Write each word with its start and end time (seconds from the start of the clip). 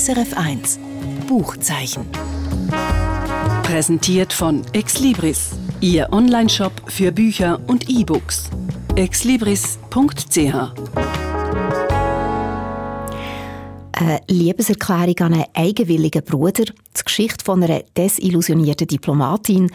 SRF 0.00 0.32
1 0.34 0.78
Buchzeichen. 1.28 2.06
Präsentiert 3.62 4.32
von 4.32 4.62
Exlibris, 4.72 5.50
Ihr 5.82 6.10
Onlineshop 6.10 6.72
für 6.86 7.12
Bücher 7.12 7.60
und 7.66 7.86
E-Books. 7.90 8.48
exlibris.ch 8.96 10.54
Eine 13.92 14.20
Liebeserklärung 14.26 15.18
an 15.18 15.34
einen 15.34 15.44
eigenwilligen 15.52 16.24
Bruder, 16.24 16.64
die 16.64 17.04
Geschichte 17.04 17.44
von 17.44 17.62
einer 17.62 17.82
desillusionierten 17.94 18.86
Diplomatin 18.86 19.70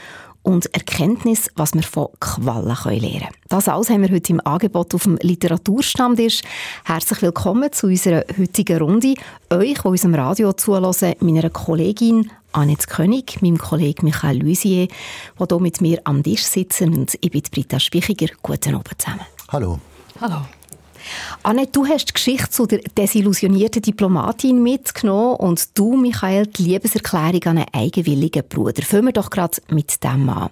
und 0.46 0.74
Erkenntnis, 0.74 1.50
was 1.56 1.74
wir 1.74 1.84
von 1.84 2.08
Quallen 2.20 2.66
lernen 2.66 3.02
können. 3.02 3.28
Das 3.50 3.68
alles 3.68 3.90
haben 3.90 4.04
wir 4.04 4.12
heute 4.12 4.32
im 4.32 4.42
Angebot 4.46 4.94
auf 4.94 5.04
dem 5.04 5.18
Literaturstammtisch. 5.22 6.42
Herzlich 6.84 7.22
willkommen 7.24 7.72
zu 7.72 7.88
unserer 7.88 8.24
heutigen 8.38 8.78
Runde. 8.78 9.16
Euch, 9.50 9.80
die 9.82 9.88
unserem 9.88 10.16
Radio 10.16 10.54
zulassen, 10.54 11.16
meiner 11.20 11.50
Kollegin 11.50 12.32
Annette 12.52 12.88
König, 12.88 13.42
meinem 13.42 13.58
Kollegen 13.58 14.06
Michael 14.06 14.40
Luisier, 14.40 14.88
die 14.88 15.46
hier 15.50 15.60
mit 15.60 15.82
mir 15.82 16.00
am 16.06 16.24
Tisch 16.24 16.44
sitzen 16.44 16.94
und 16.94 17.18
ich 17.20 17.32
bin 17.32 17.42
Britta 17.52 17.80
Spichiger. 17.80 18.28
Guten 18.42 18.76
Abend 18.76 19.02
zusammen. 19.02 19.26
Hallo. 19.52 19.80
Hallo. 20.22 20.38
Annette, 21.44 21.72
du 21.72 21.86
hast 21.86 22.10
die 22.10 22.14
Geschichte 22.14 22.50
zu 22.50 22.66
der 22.66 22.80
desillusionierten 22.98 23.82
Diplomatin 23.82 24.62
mitgenommen 24.62 25.36
und 25.36 25.78
du, 25.78 25.96
Michael, 25.96 26.48
die 26.48 26.64
Liebeserklärung 26.64 27.44
an 27.46 27.58
einen 27.58 27.74
eigenwilligen 27.74 28.44
Bruder. 28.48 28.82
Fangen 28.84 29.06
wir 29.06 29.14
doch 29.14 29.30
gerade 29.30 29.58
mit 29.70 30.04
dem 30.04 30.30
an. 30.30 30.50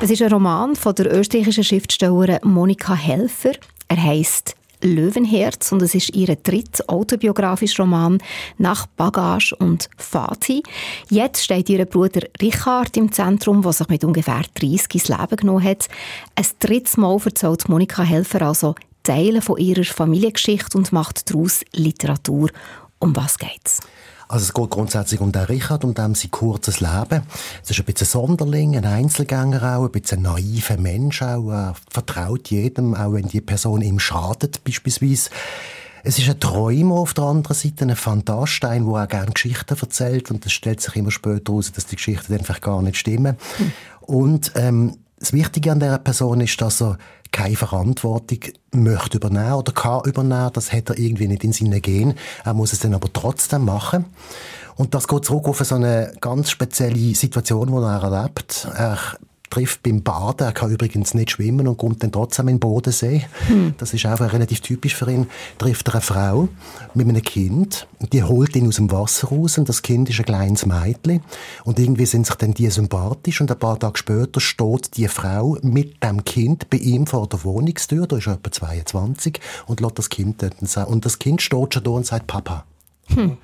Es 0.00 0.10
ist 0.10 0.22
ein 0.22 0.32
Roman 0.32 0.76
von 0.76 0.94
der 0.94 1.12
österreichischen 1.12 1.64
Schriftstellerin 1.64 2.38
Monika 2.42 2.94
Helfer. 2.94 3.52
Er 3.88 4.02
heißt 4.02 4.54
Löwenherz 4.82 5.72
und 5.72 5.82
es 5.82 5.94
ist 5.94 6.14
ihr 6.14 6.34
dritter 6.36 6.84
autobiografischer 6.88 7.82
Roman 7.82 8.18
nach 8.58 8.86
Bagage 8.86 9.54
und 9.56 9.90
Fati. 9.96 10.62
Jetzt 11.10 11.44
steht 11.44 11.68
ihr 11.68 11.84
Bruder 11.84 12.26
Richard 12.40 12.96
im 12.96 13.12
Zentrum, 13.12 13.62
der 13.62 13.72
sich 13.72 13.88
mit 13.88 14.04
ungefähr 14.04 14.42
30 14.54 14.94
ins 14.94 15.08
Leben 15.08 15.36
genommen 15.36 15.64
hat. 15.64 15.88
Ein 16.34 16.46
drittes 16.58 16.96
Mal 16.96 17.18
erzählt 17.24 17.68
Monika 17.68 18.02
Helfer 18.02 18.42
also 18.42 18.74
Teile 19.10 19.42
von 19.42 19.58
ihrer 19.58 19.82
Familiengeschichte 19.82 20.78
und 20.78 20.92
macht 20.92 21.30
daraus 21.30 21.64
Literatur. 21.72 22.48
Um 23.00 23.16
was 23.16 23.38
geht's? 23.38 23.80
Also 24.28 24.44
es 24.44 24.54
geht 24.54 24.70
grundsätzlich 24.70 25.20
um 25.20 25.32
den 25.32 25.42
Richard, 25.42 25.84
um 25.84 25.96
sein 25.96 26.14
kurzes 26.30 26.78
Leben. 26.78 27.22
Es 27.64 27.70
ist 27.70 27.80
ein 27.80 27.86
bisschen 27.86 28.06
ein 28.06 28.10
Sonderling, 28.10 28.76
ein 28.76 28.84
Einzelgänger 28.84 29.76
auch, 29.76 29.86
ein 29.86 29.90
bisschen 29.90 30.18
ein 30.18 30.34
naiver 30.34 30.76
Mensch 30.76 31.22
auch. 31.22 31.50
Er 31.50 31.74
vertraut 31.90 32.50
jedem, 32.50 32.94
auch 32.94 33.14
wenn 33.14 33.26
die 33.26 33.40
Person 33.40 33.82
ihm 33.82 33.98
schadet, 33.98 34.62
beispielsweise. 34.62 35.30
Es 36.04 36.20
ist 36.20 36.28
ein 36.28 36.38
Träumer 36.38 36.94
auf 36.94 37.12
der 37.12 37.24
anderen 37.24 37.56
Seite, 37.56 37.86
ein 37.86 37.96
Fantastein, 37.96 38.86
der 38.86 39.02
auch 39.02 39.08
gerne 39.08 39.32
Geschichten 39.32 39.76
erzählt. 39.76 40.30
Und 40.30 40.46
es 40.46 40.52
stellt 40.52 40.80
sich 40.80 40.94
immer 40.94 41.10
später 41.10 41.52
heraus, 41.52 41.72
dass 41.72 41.86
die 41.86 41.96
Geschichten 41.96 42.32
einfach 42.32 42.60
gar 42.60 42.80
nicht 42.80 42.96
stimmen. 42.96 43.36
Hm. 43.56 43.72
Und 44.02 44.52
ähm, 44.54 44.98
das 45.18 45.32
Wichtige 45.32 45.72
an 45.72 45.80
dieser 45.80 45.98
Person 45.98 46.40
ist, 46.40 46.60
dass 46.60 46.80
er 46.80 46.96
keine 47.32 47.56
Verantwortung 47.56 48.40
möchte 48.72 49.18
übernehmen 49.18 49.54
oder 49.54 49.72
kann 49.72 50.02
übernehmen. 50.04 50.50
Das 50.52 50.72
hat 50.72 50.90
er 50.90 50.98
irgendwie 50.98 51.28
nicht 51.28 51.44
in 51.44 51.52
seinen 51.52 51.82
Gen. 51.82 52.14
Er 52.44 52.54
muss 52.54 52.72
es 52.72 52.80
dann 52.80 52.94
aber 52.94 53.12
trotzdem 53.12 53.64
machen. 53.64 54.06
Und 54.76 54.94
das 54.94 55.08
geht 55.08 55.24
zurück 55.24 55.48
auf 55.48 55.58
so 55.58 55.74
eine 55.74 56.12
ganz 56.20 56.50
spezielle 56.50 57.14
Situation, 57.14 57.68
die 57.68 57.74
er 57.74 58.02
erlebt. 58.02 58.68
Er 58.74 58.98
trifft 59.50 59.82
beim 59.82 60.02
Baden, 60.02 60.46
er 60.46 60.52
kann 60.52 60.70
übrigens 60.70 61.12
nicht 61.14 61.32
schwimmen 61.32 61.66
und 61.66 61.76
kommt 61.76 62.02
dann 62.02 62.12
trotzdem 62.12 62.48
in 62.48 62.54
den 62.54 62.60
Bodensee. 62.60 63.26
Hm. 63.48 63.74
Das 63.78 63.92
ist 63.92 64.06
einfach 64.06 64.32
relativ 64.32 64.60
typisch 64.60 64.94
für 64.94 65.10
ihn. 65.10 65.26
Trifft 65.58 65.88
er 65.88 65.94
eine 65.94 66.00
Frau 66.00 66.48
mit 66.94 67.08
einem 67.08 67.22
Kind, 67.22 67.86
die 68.12 68.22
holt 68.22 68.56
ihn 68.56 68.68
aus 68.68 68.76
dem 68.76 68.90
Wasser 68.90 69.28
raus 69.28 69.58
und 69.58 69.68
das 69.68 69.82
Kind 69.82 70.08
ist 70.08 70.20
ein 70.20 70.24
kleines 70.24 70.64
Mädchen 70.64 71.20
und 71.64 71.78
irgendwie 71.78 72.06
sind 72.06 72.26
sich 72.26 72.36
dann 72.36 72.54
die 72.54 72.70
sympathisch 72.70 73.40
und 73.40 73.50
ein 73.50 73.58
paar 73.58 73.78
Tage 73.78 73.98
später 73.98 74.40
steht 74.40 74.96
die 74.96 75.08
Frau 75.08 75.58
mit 75.62 76.02
dem 76.02 76.24
Kind 76.24 76.70
bei 76.70 76.78
ihm 76.78 77.06
vor 77.06 77.28
der 77.28 77.44
Wohnungstür, 77.44 78.06
da 78.06 78.16
ist 78.16 78.28
er 78.28 78.34
etwa 78.34 78.52
22 78.52 79.40
und 79.66 79.80
lässt 79.80 79.98
das 79.98 80.08
Kind 80.08 80.42
dort 80.42 80.88
und 80.88 81.04
das 81.04 81.18
Kind 81.18 81.42
steht 81.42 81.74
schon 81.74 81.84
da 81.84 81.90
und 81.90 82.06
sagt 82.06 82.26
Papa. 82.26 82.64
Hm. 83.14 83.38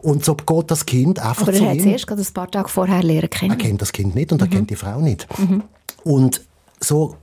Und 0.00 0.24
so 0.24 0.34
geht 0.34 0.70
das 0.70 0.86
Kind 0.86 1.18
einfach 1.18 1.42
Aber 1.42 1.52
er 1.52 1.70
hat 1.70 1.78
es 1.78 1.84
erst 1.84 2.06
gerade 2.06 2.22
ein 2.22 2.32
paar 2.32 2.50
Tage 2.50 2.68
vorher 2.68 3.02
lernen 3.02 3.30
kennen. 3.30 3.52
Er 3.52 3.58
kennt 3.58 3.82
das 3.82 3.92
Kind 3.92 4.14
nicht 4.14 4.32
und 4.32 4.40
mhm. 4.40 4.46
er 4.46 4.50
kennt 4.50 4.70
die 4.70 4.76
Frau 4.76 5.00
nicht. 5.00 5.26
Mhm. 5.38 5.64
Und 6.04 6.42
so 6.80 7.16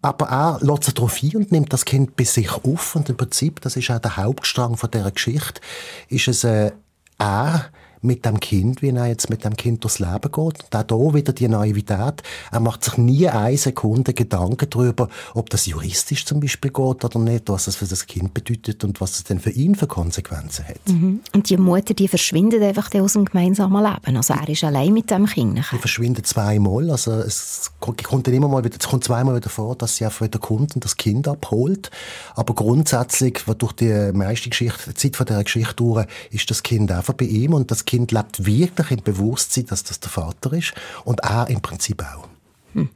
aber 0.00 0.26
er 0.28 0.58
lässt 0.60 0.84
sich 0.84 0.94
darauf 0.94 1.22
ein 1.22 1.36
und 1.36 1.52
nimmt 1.52 1.72
das 1.72 1.84
Kind 1.84 2.16
bei 2.16 2.24
sich 2.24 2.52
auf. 2.52 2.94
Und 2.94 3.08
im 3.08 3.16
Prinzip, 3.16 3.60
das 3.60 3.76
ist 3.76 3.90
auch 3.90 3.98
der 3.98 4.16
Hauptstrang 4.16 4.76
von 4.76 4.90
dieser 4.90 5.10
Geschichte, 5.10 5.60
ist 6.08 6.28
es 6.28 6.44
äh, 6.44 6.70
er, 7.18 7.66
mit 8.00 8.24
dem 8.24 8.40
Kind, 8.40 8.82
wie 8.82 8.90
er 8.90 9.06
jetzt 9.06 9.30
mit 9.30 9.44
dem 9.44 9.56
Kind 9.56 9.84
durchs 9.84 9.98
Leben 9.98 10.20
geht. 10.22 10.34
Und 10.34 10.92
auch 10.92 10.98
hier 11.02 11.14
wieder 11.14 11.32
die 11.32 11.48
Naivität. 11.48 12.22
Er 12.50 12.60
macht 12.60 12.84
sich 12.84 12.96
nie 12.98 13.28
eine 13.28 13.56
Sekunde 13.56 14.14
Gedanken 14.14 14.68
darüber, 14.70 15.08
ob 15.34 15.50
das 15.50 15.66
juristisch 15.66 16.24
zum 16.24 16.40
Beispiel 16.40 16.70
geht 16.70 17.04
oder 17.04 17.18
nicht, 17.18 17.48
was 17.48 17.64
das 17.64 17.76
für 17.76 17.86
das 17.86 18.06
Kind 18.06 18.34
bedeutet 18.34 18.84
und 18.84 19.00
was 19.00 19.12
es 19.16 19.24
denn 19.24 19.40
für 19.40 19.50
ihn 19.50 19.74
für 19.74 19.86
Konsequenzen 19.86 20.66
hat. 20.66 20.88
Mhm. 20.88 21.20
Und 21.34 21.50
die 21.50 21.56
Mutter, 21.56 21.94
die 21.94 22.08
verschwindet 22.08 22.62
einfach 22.62 22.92
aus 22.94 23.14
dem 23.14 23.24
gemeinsamen 23.24 23.82
Leben. 23.82 24.16
Also 24.16 24.34
er 24.34 24.48
ist 24.48 24.64
allein 24.64 24.92
mit 24.92 25.10
dem 25.10 25.26
Kind. 25.26 25.58
Die 25.72 25.78
verschwindet 25.78 26.26
zweimal. 26.26 26.90
Also 26.90 27.12
es 27.12 27.72
kommt 27.80 28.26
dann 28.26 28.34
immer 28.34 28.48
mal 28.48 28.64
wieder, 28.64 28.76
es 28.78 28.86
kommt 28.86 29.04
zweimal 29.04 29.36
wieder 29.36 29.50
vor, 29.50 29.76
dass 29.76 29.96
sie 29.96 30.04
einfach 30.04 30.26
wieder 30.26 30.38
kommt 30.38 30.74
und 30.74 30.84
das 30.84 30.96
Kind 30.96 31.28
abholt. 31.28 31.90
Aber 32.34 32.54
grundsätzlich, 32.54 33.42
durch 33.58 33.72
die 33.72 34.10
meiste 34.12 34.50
Geschichte, 34.50 34.90
die 34.90 34.94
Zeit 34.94 35.16
von 35.16 35.26
dieser 35.26 35.44
Geschichte 35.44 35.74
durch, 35.74 36.06
ist 36.30 36.50
das 36.50 36.62
Kind 36.62 36.90
einfach 36.92 37.14
bei 37.14 37.26
ihm 37.26 37.54
und 37.54 37.70
das 37.70 37.84
Kind 37.88 38.12
lebt 38.12 38.44
wirklich 38.44 38.90
im 38.90 39.02
Bewusstsein, 39.02 39.64
dass 39.64 39.82
das 39.82 39.98
der 39.98 40.10
Vater 40.10 40.52
ist 40.52 40.74
und 41.04 41.20
er 41.20 41.48
im 41.48 41.62
Prinzip 41.62 42.02
auch. 42.02 42.28
Hm. 42.74 42.90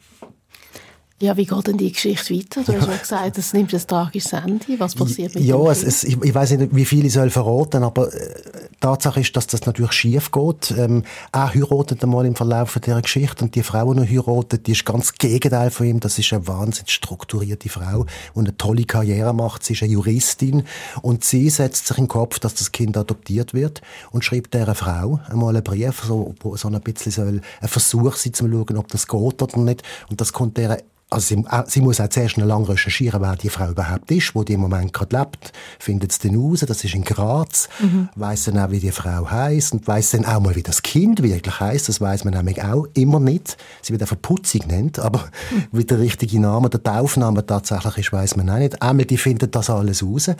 Ja, 1.22 1.36
wie 1.36 1.46
geht 1.46 1.66
denn 1.68 1.76
die 1.76 1.92
Geschichte 1.92 2.34
weiter? 2.34 2.64
Du 2.64 2.72
hast 2.72 2.88
ja 2.88 2.96
gesagt, 2.96 3.38
es 3.38 3.52
nimmt 3.52 3.72
ein 3.72 3.86
tragisches 3.86 4.32
Ende. 4.32 4.64
Was 4.78 4.96
passiert 4.96 5.32
mit 5.36 5.44
ja, 5.44 5.56
dem 5.56 5.66
es, 5.68 5.84
es, 5.84 6.02
ich, 6.02 6.20
ich 6.20 6.34
weiß 6.34 6.50
nicht, 6.50 6.74
wie 6.74 6.84
viel 6.84 7.06
ich 7.06 7.12
soll 7.12 7.30
verraten, 7.30 7.84
aber 7.84 8.12
äh, 8.12 8.68
Tatsache 8.80 9.20
ist, 9.20 9.36
dass 9.36 9.46
das 9.46 9.64
natürlich 9.64 9.92
schief 9.92 10.32
geht. 10.32 10.74
Ähm, 10.76 11.04
er 11.30 11.54
heiratet 11.54 12.02
einmal 12.02 12.26
im 12.26 12.34
Verlauf 12.34 12.76
dieser 12.84 13.00
Geschichte 13.00 13.44
und 13.44 13.54
die 13.54 13.62
Frau, 13.62 13.94
die 13.94 14.00
er 14.00 14.10
heiratet, 14.10 14.66
die 14.66 14.72
ist 14.72 14.84
ganz 14.84 15.12
Gegenteil 15.12 15.70
von 15.70 15.86
ihm. 15.86 16.00
Das 16.00 16.18
ist 16.18 16.32
eine 16.32 16.48
wahnsinnig 16.48 16.90
strukturierte 16.90 17.68
Frau, 17.68 18.04
die 18.34 18.40
eine 18.40 18.56
tolle 18.56 18.82
Karriere 18.82 19.32
macht. 19.32 19.62
Sie 19.62 19.74
ist 19.74 19.84
eine 19.84 19.92
Juristin 19.92 20.64
und 21.02 21.22
sie 21.22 21.50
setzt 21.50 21.86
sich 21.86 21.98
in 21.98 22.06
den 22.06 22.08
Kopf, 22.08 22.40
dass 22.40 22.54
das 22.54 22.72
Kind 22.72 22.96
adoptiert 22.96 23.54
wird 23.54 23.80
und 24.10 24.24
schreibt 24.24 24.54
dieser 24.54 24.74
Frau 24.74 25.20
einmal 25.28 25.54
einen 25.54 25.62
Brief, 25.62 26.02
so, 26.04 26.34
so 26.56 26.66
ein 26.66 26.80
bisschen 26.80 27.12
soll 27.12 27.40
ein 27.60 27.68
Versuch 27.68 28.16
sein, 28.16 28.34
zu 28.34 28.48
schauen, 28.48 28.76
ob 28.76 28.88
das 28.88 29.06
geht 29.06 29.40
oder 29.40 29.58
nicht. 29.58 29.84
Und 30.10 30.20
das 30.20 30.32
kommt 30.32 30.56
der 30.56 30.78
also 31.12 31.34
sie, 31.34 31.44
sie, 31.66 31.80
muss 31.80 32.00
auch 32.00 32.08
zuerst 32.08 32.38
noch 32.38 32.46
lange 32.46 32.70
recherchieren, 32.70 33.20
wer 33.20 33.36
die 33.36 33.48
Frau 33.48 33.70
überhaupt 33.70 34.10
ist, 34.10 34.34
wo 34.34 34.44
die 34.44 34.54
im 34.54 34.60
Moment 34.60 34.92
gerade 34.92 35.16
lebt. 35.16 35.52
Findet 35.78 36.12
es 36.12 36.18
dann 36.18 36.36
raus, 36.36 36.64
das 36.66 36.84
ist 36.84 36.94
in 36.94 37.04
Graz. 37.04 37.68
Mhm. 37.80 38.08
Weiss 38.16 38.44
dann 38.44 38.58
auch, 38.58 38.70
wie 38.70 38.80
die 38.80 38.92
Frau 38.92 39.30
heißt 39.30 39.72
und 39.72 39.86
weiss 39.86 40.10
dann 40.10 40.24
auch 40.24 40.40
mal, 40.40 40.56
wie 40.56 40.62
das 40.62 40.82
Kind 40.82 41.22
wirklich 41.22 41.60
heißt. 41.60 41.88
Das 41.88 42.00
weiß 42.00 42.24
man 42.24 42.34
nämlich 42.34 42.62
auch 42.62 42.86
immer 42.94 43.20
nicht. 43.20 43.56
Sie 43.82 43.92
wird 43.92 44.02
einfach 44.02 44.20
Putzig 44.20 44.68
genannt, 44.68 44.98
aber 44.98 45.20
mhm. 45.50 45.64
wie 45.72 45.84
der 45.84 45.98
richtige 45.98 46.40
Name, 46.40 46.70
der 46.70 46.82
Taufname 46.82 47.44
tatsächlich 47.44 47.98
ist, 47.98 48.12
weiß 48.12 48.36
man 48.36 48.50
auch 48.50 48.58
nicht. 48.58 48.80
Einmal, 48.82 49.06
die 49.06 49.18
findet 49.18 49.54
das 49.54 49.70
alles 49.70 50.02
raus. 50.02 50.30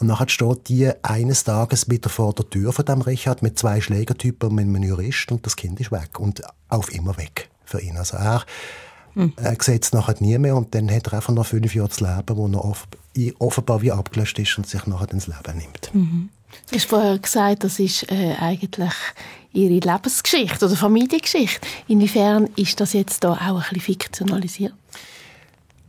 Und 0.00 0.08
nachher 0.08 0.28
steht 0.28 0.68
die 0.68 0.90
eines 1.02 1.44
Tages 1.44 1.88
wieder 1.88 2.08
vor 2.08 2.32
der 2.34 2.48
Tür 2.48 2.72
von 2.72 2.84
dem 2.84 3.00
Richard 3.00 3.42
mit 3.42 3.58
zwei 3.58 3.80
Schlägertypen 3.80 4.50
und 4.50 4.54
mit 4.56 4.66
einem 4.66 4.82
Jurist 4.82 5.30
und 5.30 5.46
das 5.46 5.56
Kind 5.56 5.80
ist 5.80 5.92
weg. 5.92 6.18
Und 6.18 6.42
auf 6.68 6.92
immer 6.92 7.16
weg 7.16 7.48
für 7.64 7.80
ihn. 7.80 7.96
Also 7.96 8.16
er 8.16 8.44
Mhm. 9.14 9.32
Er 9.36 9.56
sieht 9.60 9.84
es 9.84 9.92
nachher 9.92 10.16
nie 10.20 10.38
mehr 10.38 10.56
und 10.56 10.74
dann 10.74 10.90
hat 10.90 11.08
er 11.08 11.14
einfach 11.14 11.32
noch 11.32 11.46
fünf 11.46 11.74
Jahre 11.74 11.90
zu 11.90 12.04
leben, 12.04 12.36
wo 12.36 12.46
er 12.48 13.34
offenbar 13.40 13.82
wie 13.82 13.92
abgelöscht 13.92 14.38
ist 14.38 14.56
und 14.58 14.66
sich 14.66 14.86
nachher 14.86 15.10
ins 15.12 15.26
Leben 15.26 15.58
nimmt. 15.58 15.90
Mhm. 15.94 16.28
Du 16.70 16.76
hast 16.76 16.86
vorher 16.86 17.18
gesagt, 17.18 17.64
das 17.64 17.78
ist 17.78 18.10
äh, 18.10 18.34
eigentlich 18.38 18.92
ihre 19.52 19.74
Lebensgeschichte 19.74 20.66
oder 20.66 20.76
Familiengeschichte. 20.76 21.66
Inwiefern 21.88 22.48
ist 22.56 22.80
das 22.80 22.92
jetzt 22.92 23.24
da 23.24 23.32
auch 23.32 23.38
ein 23.38 23.54
bisschen 23.60 23.80
fiktionalisiert? 23.80 24.74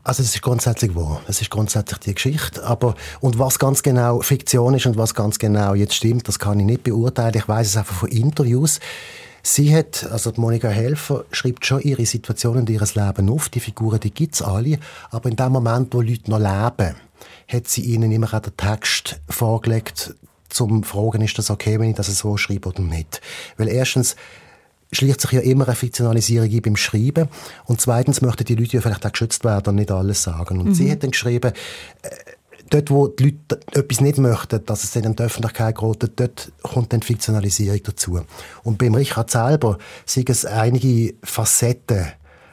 Also 0.03 0.21
es 0.21 0.35
ist 0.35 0.41
grundsätzlich 0.43 0.95
wahr. 0.95 1.21
Es 1.27 1.41
ist 1.41 1.49
grundsätzlich 1.49 1.99
die 1.99 2.13
Geschichte. 2.13 2.63
Aber 2.63 2.93
und 3.21 3.39
was 3.39 3.57
ganz 3.57 3.81
genau 3.81 4.21
Fiktion 4.21 4.75
ist 4.75 4.85
und 4.85 4.97
was 4.97 5.15
ganz 5.15 5.39
genau 5.39 5.73
jetzt 5.73 5.95
stimmt, 5.95 6.27
das 6.27 6.37
kann 6.37 6.59
ich 6.59 6.65
nicht 6.67 6.83
beurteilen. 6.83 7.33
Ich 7.35 7.47
weiß 7.47 7.67
es 7.67 7.77
einfach 7.77 7.95
von 7.95 8.09
Interviews. 8.09 8.79
Sie 9.47 9.75
hat, 9.75 10.09
also 10.11 10.33
Monika 10.37 10.69
Helfer, 10.69 11.23
schreibt 11.31 11.67
schon 11.67 11.79
ihre 11.81 12.03
Situation 12.07 12.57
und 12.57 12.67
ihr 12.67 12.81
Leben 12.81 13.29
auf. 13.29 13.47
Die 13.49 13.59
Figuren, 13.59 13.99
die 13.99 14.09
gibt's 14.09 14.41
alle. 14.41 14.79
Aber 15.11 15.29
in 15.29 15.35
dem 15.35 15.51
Moment, 15.51 15.93
wo 15.93 16.01
Leute 16.01 16.31
noch 16.31 16.39
leben, 16.39 16.95
hat 17.47 17.67
sie 17.67 17.81
ihnen 17.81 18.11
immer 18.11 18.33
auch 18.33 18.39
den 18.39 18.57
Text 18.57 19.21
vorgelegt, 19.29 20.15
zum 20.49 20.83
fragen, 20.83 21.21
ist 21.21 21.37
das 21.37 21.51
okay, 21.51 21.79
wenn 21.79 21.91
ich 21.91 21.95
das 21.95 22.07
so 22.07 22.37
schreibe 22.37 22.69
oder 22.69 22.81
nicht. 22.81 23.21
Weil 23.57 23.67
erstens, 23.67 24.15
schlicht 24.91 25.21
sich 25.21 25.31
ja 25.31 25.41
immer 25.41 25.67
eine 25.67 25.75
Fiktionalisierung 25.75 26.49
ein 26.49 26.61
beim 26.63 26.75
Schreiben. 26.75 27.29
Und 27.65 27.79
zweitens 27.79 28.21
möchten 28.21 28.45
die 28.45 28.55
Leute 28.55 28.77
ja 28.77 28.81
vielleicht 28.81 29.05
auch 29.05 29.11
geschützt 29.11 29.43
werden 29.43 29.69
und 29.69 29.75
nicht 29.75 29.91
alles 29.91 30.23
sagen. 30.23 30.59
Und 30.59 30.69
mhm. 30.69 30.73
sie 30.73 30.91
hat 30.91 31.03
dann 31.03 31.11
geschrieben, 31.11 31.53
äh, 32.01 32.09
dort, 32.69 32.89
wo 32.89 33.07
die 33.07 33.23
Leute 33.25 33.59
etwas 33.73 34.01
nicht 34.01 34.17
möchten, 34.17 34.65
dass 34.65 34.83
es 34.83 34.91
dann 34.91 35.03
in 35.03 35.15
die 35.15 35.23
Öffentlichkeit 35.23 35.77
geht, 35.77 36.11
dort 36.19 36.51
kommt 36.63 36.93
dann 36.93 37.01
Fiktionalisierung 37.01 37.81
dazu. 37.83 38.19
Und 38.63 38.77
beim 38.77 38.95
Richard 38.95 39.29
selber 39.29 39.77
sind 40.05 40.29
es 40.29 40.45
einige 40.45 41.13
Facetten, 41.23 42.07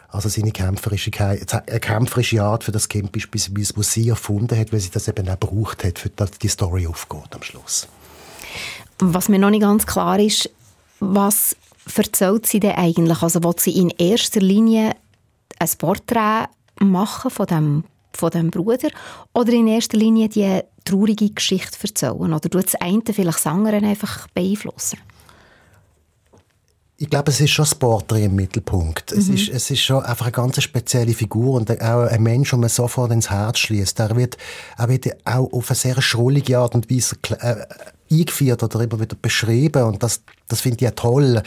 also 0.08 0.28
seine 0.28 0.52
kämpferische, 0.52 1.10
eine 1.18 1.80
kämpferische 1.80 2.42
Art 2.42 2.64
für 2.64 2.72
das 2.72 2.88
Kind 2.88 3.12
beispielsweise, 3.12 3.72
was 3.76 3.92
sie 3.92 4.08
erfunden 4.08 4.58
hat, 4.58 4.72
weil 4.72 4.80
sie 4.80 4.90
das 4.90 5.08
eben 5.08 5.28
auch 5.28 5.40
gebraucht 5.40 5.84
hat, 5.84 5.98
für 5.98 6.10
dass 6.10 6.32
die 6.32 6.48
Story 6.48 6.86
aufgeht 6.86 7.34
am 7.34 7.42
Schluss. 7.42 7.88
Was 8.98 9.28
mir 9.28 9.38
noch 9.38 9.50
nicht 9.50 9.62
ganz 9.62 9.86
klar 9.86 10.18
ist, 10.18 10.50
was 11.00 11.56
erzählt 11.96 12.46
sie 12.46 12.60
denn 12.60 12.76
eigentlich? 12.76 13.22
Also 13.22 13.42
will 13.42 13.54
sie 13.58 13.76
in 13.76 13.90
erster 13.90 14.40
Linie 14.40 14.92
ein 15.58 15.70
Porträt 15.78 16.46
machen 16.78 17.30
von 17.30 17.46
dem, 17.46 17.84
von 18.16 18.30
dem 18.30 18.50
Bruder 18.50 18.88
oder 19.34 19.52
in 19.52 19.68
erster 19.68 19.96
Linie 19.96 20.28
die 20.28 20.60
traurige 20.84 21.30
Geschichte 21.30 21.76
erzählen? 21.82 22.12
Oder 22.12 22.40
tut 22.40 22.66
das 22.66 22.74
eine 22.76 23.02
vielleicht 23.04 23.38
das 23.38 23.46
andere 23.46 23.76
einfach 23.76 24.28
beeinflussen? 24.28 24.98
Ich 27.02 27.10
glaube, 27.10 27.32
es 27.32 27.40
ist 27.40 27.50
schon 27.50 27.64
das 27.64 27.74
Porträt 27.74 28.26
im 28.26 28.36
Mittelpunkt. 28.36 29.10
Mhm. 29.10 29.18
Es, 29.18 29.28
ist, 29.28 29.48
es 29.48 29.70
ist 29.72 29.80
schon 29.80 30.04
einfach 30.04 30.26
eine 30.26 30.32
ganz 30.32 30.62
spezielle 30.62 31.14
Figur 31.14 31.54
und 31.54 31.68
auch 31.82 32.04
ein 32.04 32.22
Mensch, 32.22 32.50
den 32.50 32.60
man 32.60 32.68
sofort 32.68 33.10
ins 33.10 33.28
Herz 33.28 33.58
schließt. 33.58 33.98
Er 33.98 34.14
wird, 34.14 34.36
er 34.78 34.88
wird 34.88 35.08
auch 35.24 35.52
auf 35.52 35.70
eine 35.70 35.76
sehr 35.76 36.00
schrullige 36.00 36.58
Art 36.58 36.76
und 36.76 36.88
Weise 36.88 37.16
äh, 37.40 37.66
eingeführt 38.12 38.62
oder 38.62 38.80
immer 38.80 39.00
wieder 39.00 39.16
beschrieben 39.20 39.84
und 39.84 40.02
das, 40.02 40.22
das 40.48 40.60
finde 40.60 40.84
ich 40.84 40.90
auch 40.90 40.94
toll. 40.94 41.42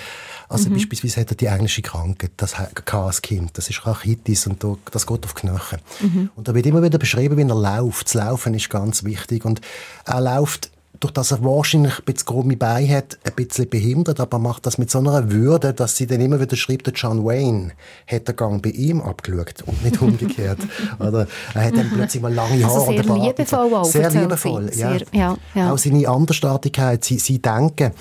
Also 0.50 0.70
mhm. 0.70 0.76
beispielsweise 0.76 1.22
hat 1.22 1.32
er 1.32 1.38
die 1.38 1.46
englische 1.46 1.82
Krankheit, 1.82 2.32
das 2.38 2.56
als 2.56 3.22
Kind, 3.22 3.58
das 3.58 3.70
ist 3.70 3.86
Rachitis 3.86 4.48
und 4.48 4.64
das 4.92 5.08
geht 5.08 5.26
auf 5.26 5.36
Knochen. 5.36 5.80
Mhm. 6.02 6.30
Und 6.36 6.48
da 6.48 6.54
wird 6.54 6.66
immer 6.66 6.84
wieder 6.84 6.98
beschrieben, 6.98 7.38
wie 7.38 7.42
er 7.42 7.80
läuft. 7.80 8.08
Das 8.08 8.14
Laufen 8.14 8.54
ist 8.54 8.70
ganz 8.70 9.04
wichtig 9.04 9.46
und 9.46 9.62
er 10.06 10.22
läuft 10.22 10.72
durch 11.00 11.14
das 11.14 11.32
er 11.32 11.44
wahrscheinlich 11.44 12.00
ein 12.00 12.06
bisschen 12.06 12.26
krumme 12.26 12.58
Beine 12.58 12.98
hat, 12.98 13.18
ein 13.24 13.34
bisschen 13.34 13.70
behindert, 13.70 14.20
aber 14.20 14.40
macht 14.40 14.66
das 14.66 14.78
mit 14.78 14.90
so 14.90 15.00
einer 15.00 15.32
Würde, 15.32 15.74
dass 15.74 15.98
sie 15.98 16.08
dann 16.08 16.22
immer 16.22 16.40
wieder 16.40 16.56
schreibt, 16.56 16.88
der 16.88 16.94
John 16.94 17.26
Wayne 17.26 17.72
hat 18.08 18.28
den 18.28 18.36
Gang 18.36 18.62
bei 18.62 18.70
ihm 18.70 19.02
abgeschaut 19.02 19.64
und 19.66 19.84
nicht 19.84 20.02
umgekehrt. 20.02 20.60
Oder 21.00 21.28
er 21.54 21.66
hat 21.66 21.78
dann 21.78 21.92
plötzlich 21.94 22.22
mal 22.22 22.34
lange 22.34 22.64
Haare. 22.64 22.74
Also 22.74 22.92
sehr 22.92 23.16
liebevoll 23.16 23.74
auch. 23.74 23.86
Sehr 23.86 24.12
liebevoll, 24.12 24.70
ja. 24.76 24.98
Sehr, 24.98 25.08
ja, 25.12 25.38
ja. 25.54 25.74
Auch 25.74 25.78
seine 25.78 26.08
Andersartigkeit, 26.08 27.04
sie, 27.04 27.20
sie 27.20 27.42
denken. 27.42 27.92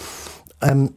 Ähm, 0.63 0.91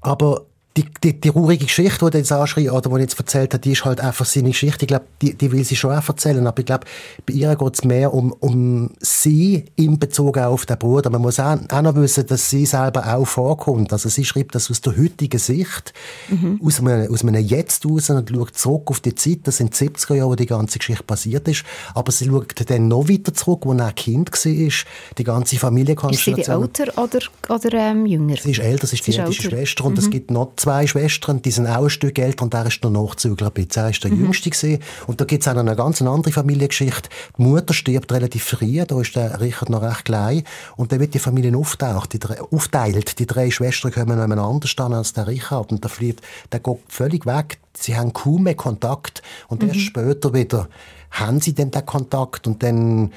aber 0.00 0.46
die, 0.76 0.84
die, 1.02 1.20
die 1.20 1.30
traurige 1.30 1.64
Geschichte, 1.64 2.04
die 2.10 2.16
er 2.16 2.18
jetzt 2.18 2.32
anschreibt, 2.32 2.70
oder 2.70 2.88
die 2.90 2.94
er 2.94 3.00
jetzt 3.00 3.18
erzählt 3.18 3.54
hat, 3.54 3.64
die 3.64 3.72
ist 3.72 3.84
halt 3.84 4.00
einfach 4.00 4.26
seine 4.26 4.50
Geschichte. 4.50 4.84
Ich 4.84 4.88
glaube, 4.88 5.06
die, 5.22 5.34
die 5.34 5.50
will 5.50 5.64
sie 5.64 5.76
schon 5.76 5.92
auch 5.92 6.06
erzählen. 6.06 6.46
Aber 6.46 6.58
ich 6.58 6.66
glaube, 6.66 6.86
bei 7.24 7.32
ihr 7.32 7.56
geht 7.56 7.74
es 7.74 7.84
mehr 7.84 8.12
um, 8.12 8.32
um 8.32 8.90
sie 9.00 9.64
in 9.76 9.98
Bezug 9.98 10.36
auf 10.38 10.66
den 10.66 10.78
Bruder. 10.78 11.08
Man 11.10 11.22
muss 11.22 11.40
auch, 11.40 11.56
auch 11.70 11.82
noch 11.82 11.94
wissen, 11.96 12.26
dass 12.26 12.50
sie 12.50 12.66
selber 12.66 13.14
auch 13.14 13.24
vorkommt. 13.24 13.92
Also 13.92 14.08
sie 14.08 14.24
schreibt 14.24 14.54
das 14.54 14.70
aus 14.70 14.82
der 14.82 14.96
heutigen 14.98 15.38
Sicht, 15.38 15.94
mhm. 16.28 16.60
aus, 16.62 16.80
einem, 16.80 17.10
aus 17.12 17.22
einem 17.22 17.42
Jetzt 17.42 17.86
raus 17.86 18.10
und 18.10 18.28
schaut 18.28 18.56
zurück 18.56 18.90
auf 18.90 19.00
die 19.00 19.14
Zeit. 19.14 19.40
Das 19.44 19.56
sind 19.56 19.78
die 19.78 19.88
70er 19.88 20.14
Jahre, 20.14 20.30
wo 20.30 20.34
die 20.34 20.46
ganze 20.46 20.78
Geschichte 20.78 21.04
passiert 21.04 21.48
ist. 21.48 21.64
Aber 21.94 22.12
sie 22.12 22.26
schaut 22.26 22.52
dann 22.68 22.88
noch 22.88 23.08
weiter 23.08 23.32
zurück, 23.32 23.62
wo 23.64 23.72
er 23.72 23.86
ein 23.86 23.94
Kind 23.94 24.30
war. 24.30 24.72
Die 25.16 25.24
ganze 25.24 25.56
Familienkonstellation. 25.56 26.64
Ist 26.64 26.76
sie 26.76 26.82
älter 26.82 27.02
oder, 27.02 27.20
oder 27.54 27.72
ähm, 27.72 28.04
jünger? 28.04 28.36
Sie 28.36 28.50
ist 28.50 28.60
älter, 28.60 28.86
sie 28.86 28.96
ist 28.96 29.06
die 29.06 29.16
älteste 29.16 29.42
Schwester. 29.42 29.84
Und 29.84 29.92
mhm. 29.94 29.98
es 29.98 30.10
gibt 30.10 30.30
noch 30.30 30.52
zwei 30.66 30.84
Schwestern, 30.88 31.40
die 31.42 31.52
sind 31.52 31.68
auch 31.68 31.84
ein 31.84 31.90
Stück 31.90 32.18
älter 32.18 32.42
und 32.42 32.52
der 32.52 32.66
ist 32.66 32.82
der 32.82 32.90
Nachzügler 32.90 33.52
ein 33.54 33.68
Er 33.72 33.90
ist 33.90 34.02
der 34.02 34.10
mhm. 34.10 34.24
Jüngste 34.24 34.50
gewesen. 34.50 34.82
Und 35.06 35.20
da 35.20 35.24
gibt 35.24 35.42
es 35.42 35.48
auch 35.48 35.56
eine 35.56 35.76
ganz 35.76 36.02
andere 36.02 36.32
Familiengeschichte. 36.32 37.08
Die 37.38 37.42
Mutter 37.42 37.72
stirbt 37.72 38.10
relativ 38.10 38.42
früh, 38.42 38.84
da 38.84 39.00
ist 39.00 39.14
der 39.14 39.40
Richard 39.40 39.70
noch 39.70 39.82
recht 39.82 40.06
klein. 40.06 40.42
Und 40.76 40.90
dann 40.90 40.98
wird 40.98 41.14
die 41.14 41.20
Familie 41.20 41.56
auftaucht, 41.56 42.14
die 42.14 42.18
drei, 42.18 42.40
aufteilt. 42.40 43.20
Die 43.20 43.26
drei 43.26 43.52
Schwestern 43.52 43.92
kommen 43.92 44.20
anders 44.20 44.68
stehen 44.68 44.92
als 44.92 45.12
der 45.12 45.28
Richard. 45.28 45.70
Und 45.70 45.84
der 45.84 45.90
fliegt, 45.90 46.20
der 46.50 46.58
geht 46.58 46.78
völlig 46.88 47.26
weg. 47.26 47.60
Sie 47.78 47.96
haben 47.96 48.12
kaum 48.12 48.42
mehr 48.42 48.56
Kontakt. 48.56 49.22
Und 49.46 49.62
mhm. 49.62 49.68
erst 49.68 49.82
später 49.82 50.34
wieder 50.34 50.68
haben 51.12 51.40
sie 51.40 51.54
dann 51.54 51.70
den 51.70 51.86
Kontakt 51.86 52.48
und 52.48 52.64
dann 52.64 53.12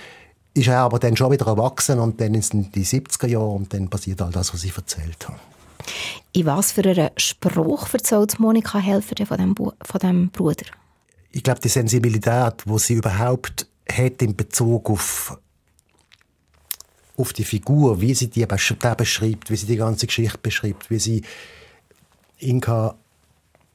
ist 0.54 0.68
er 0.68 0.82
aber 0.82 1.00
dann 1.00 1.18
schon 1.18 1.32
wieder 1.32 1.48
erwachsen 1.48 1.98
und 1.98 2.22
dann 2.22 2.40
sind 2.44 2.76
die 2.76 2.86
70er 2.86 3.28
Jahre 3.28 3.48
und 3.48 3.74
dann 3.74 3.90
passiert 3.90 4.22
all 4.22 4.32
das, 4.32 4.54
was 4.54 4.64
ich 4.64 4.78
erzählt 4.78 5.28
habe. 5.28 5.40
In 6.34 6.46
was 6.46 6.72
für 6.72 6.84
einen 6.84 7.10
Spruch 7.18 7.88
erzählt 7.94 8.40
Monika 8.40 8.80
Helfer 8.80 9.26
von 9.26 9.38
dem, 9.38 9.56
von 9.56 10.00
dem 10.02 10.30
Bruder? 10.30 10.66
Ich 11.32 11.44
glaube, 11.44 11.60
die 11.60 11.70
Sensibilität, 11.70 12.64
wo 12.66 12.78
sie 12.78 12.96
überhaupt 12.96 13.68
hat 13.92 14.22
in 14.22 14.36
Bezug 14.36 14.90
auf 14.90 15.38
auf 17.20 17.34
die 17.34 17.44
Figur, 17.44 18.00
wie 18.00 18.14
sie 18.14 18.30
die 18.30 18.46
beschreibt, 18.46 19.52
wie 19.52 19.56
sie 19.58 19.66
die 19.66 19.76
ganze 19.76 20.08
Geschichte 20.08 20.38
beschreibt, 20.42 20.90
wie 20.90 21.00
sie 21.00 21.22
Inka 22.38 22.96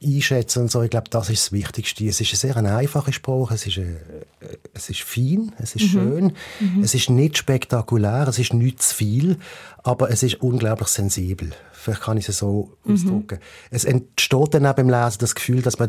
einschätzen 0.03 0.63
und 0.63 0.71
so. 0.71 0.81
Ich 0.81 0.89
glaube, 0.89 1.09
das 1.09 1.29
ist 1.29 1.45
das 1.45 1.51
Wichtigste. 1.51 2.07
Es 2.07 2.19
ist 2.19 2.33
ein 2.33 2.37
sehr 2.37 2.57
einfacher 2.57 3.13
Spruch, 3.13 3.51
es 3.51 3.65
ist, 3.65 3.77
äh, 3.77 3.97
es 4.73 4.89
ist 4.89 5.01
fein, 5.01 5.53
es 5.59 5.75
ist 5.75 5.83
mhm. 5.83 5.89
schön, 5.89 6.33
mhm. 6.59 6.83
es 6.83 6.95
ist 6.95 7.09
nicht 7.09 7.37
spektakulär, 7.37 8.27
es 8.27 8.39
ist 8.39 8.53
nicht 8.53 8.81
zu 8.81 8.95
viel, 8.95 9.37
aber 9.83 10.09
es 10.09 10.23
ist 10.23 10.41
unglaublich 10.41 10.87
sensibel. 10.87 11.51
Vielleicht 11.85 12.01
kann 12.01 12.17
ich 12.17 12.27
es 12.27 12.39
so 12.39 12.71
mhm. 12.83 12.93
ausdrücken. 12.93 13.39
Es 13.69 13.85
entsteht 13.85 14.55
dann 14.55 14.65
auch 14.65 14.73
beim 14.73 14.89
Lesen 14.89 15.19
das 15.19 15.35
Gefühl, 15.35 15.61
dass 15.61 15.77
man 15.77 15.87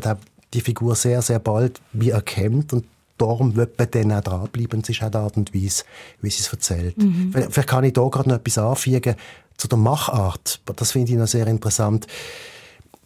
die 0.53 0.61
Figur 0.61 0.95
sehr, 0.95 1.23
sehr 1.23 1.39
bald 1.39 1.81
wie 1.91 2.11
erkennt 2.11 2.71
und 2.71 2.85
darum 3.17 3.55
wird 3.55 3.79
man 3.79 3.89
dann 3.89 4.11
auch 4.11 4.21
dranbleiben. 4.21 4.81
Es 4.81 4.89
ist 4.89 5.01
auch 5.01 5.09
die 5.09 5.17
Art 5.17 5.37
und 5.37 5.55
Weise, 5.55 5.85
wie 6.21 6.29
sie 6.29 6.41
es 6.41 6.53
erzählt. 6.53 6.99
Mhm. 6.99 7.31
Vielleicht 7.33 7.67
kann 7.67 7.83
ich 7.83 7.93
da 7.93 8.07
gerade 8.07 8.29
noch 8.29 8.35
etwas 8.35 8.59
anfügen 8.59 9.15
zu 9.57 9.67
der 9.67 9.79
Machart. 9.79 10.61
Das 10.75 10.91
finde 10.91 11.13
ich 11.13 11.17
noch 11.17 11.25
sehr 11.25 11.47
interessant. 11.47 12.05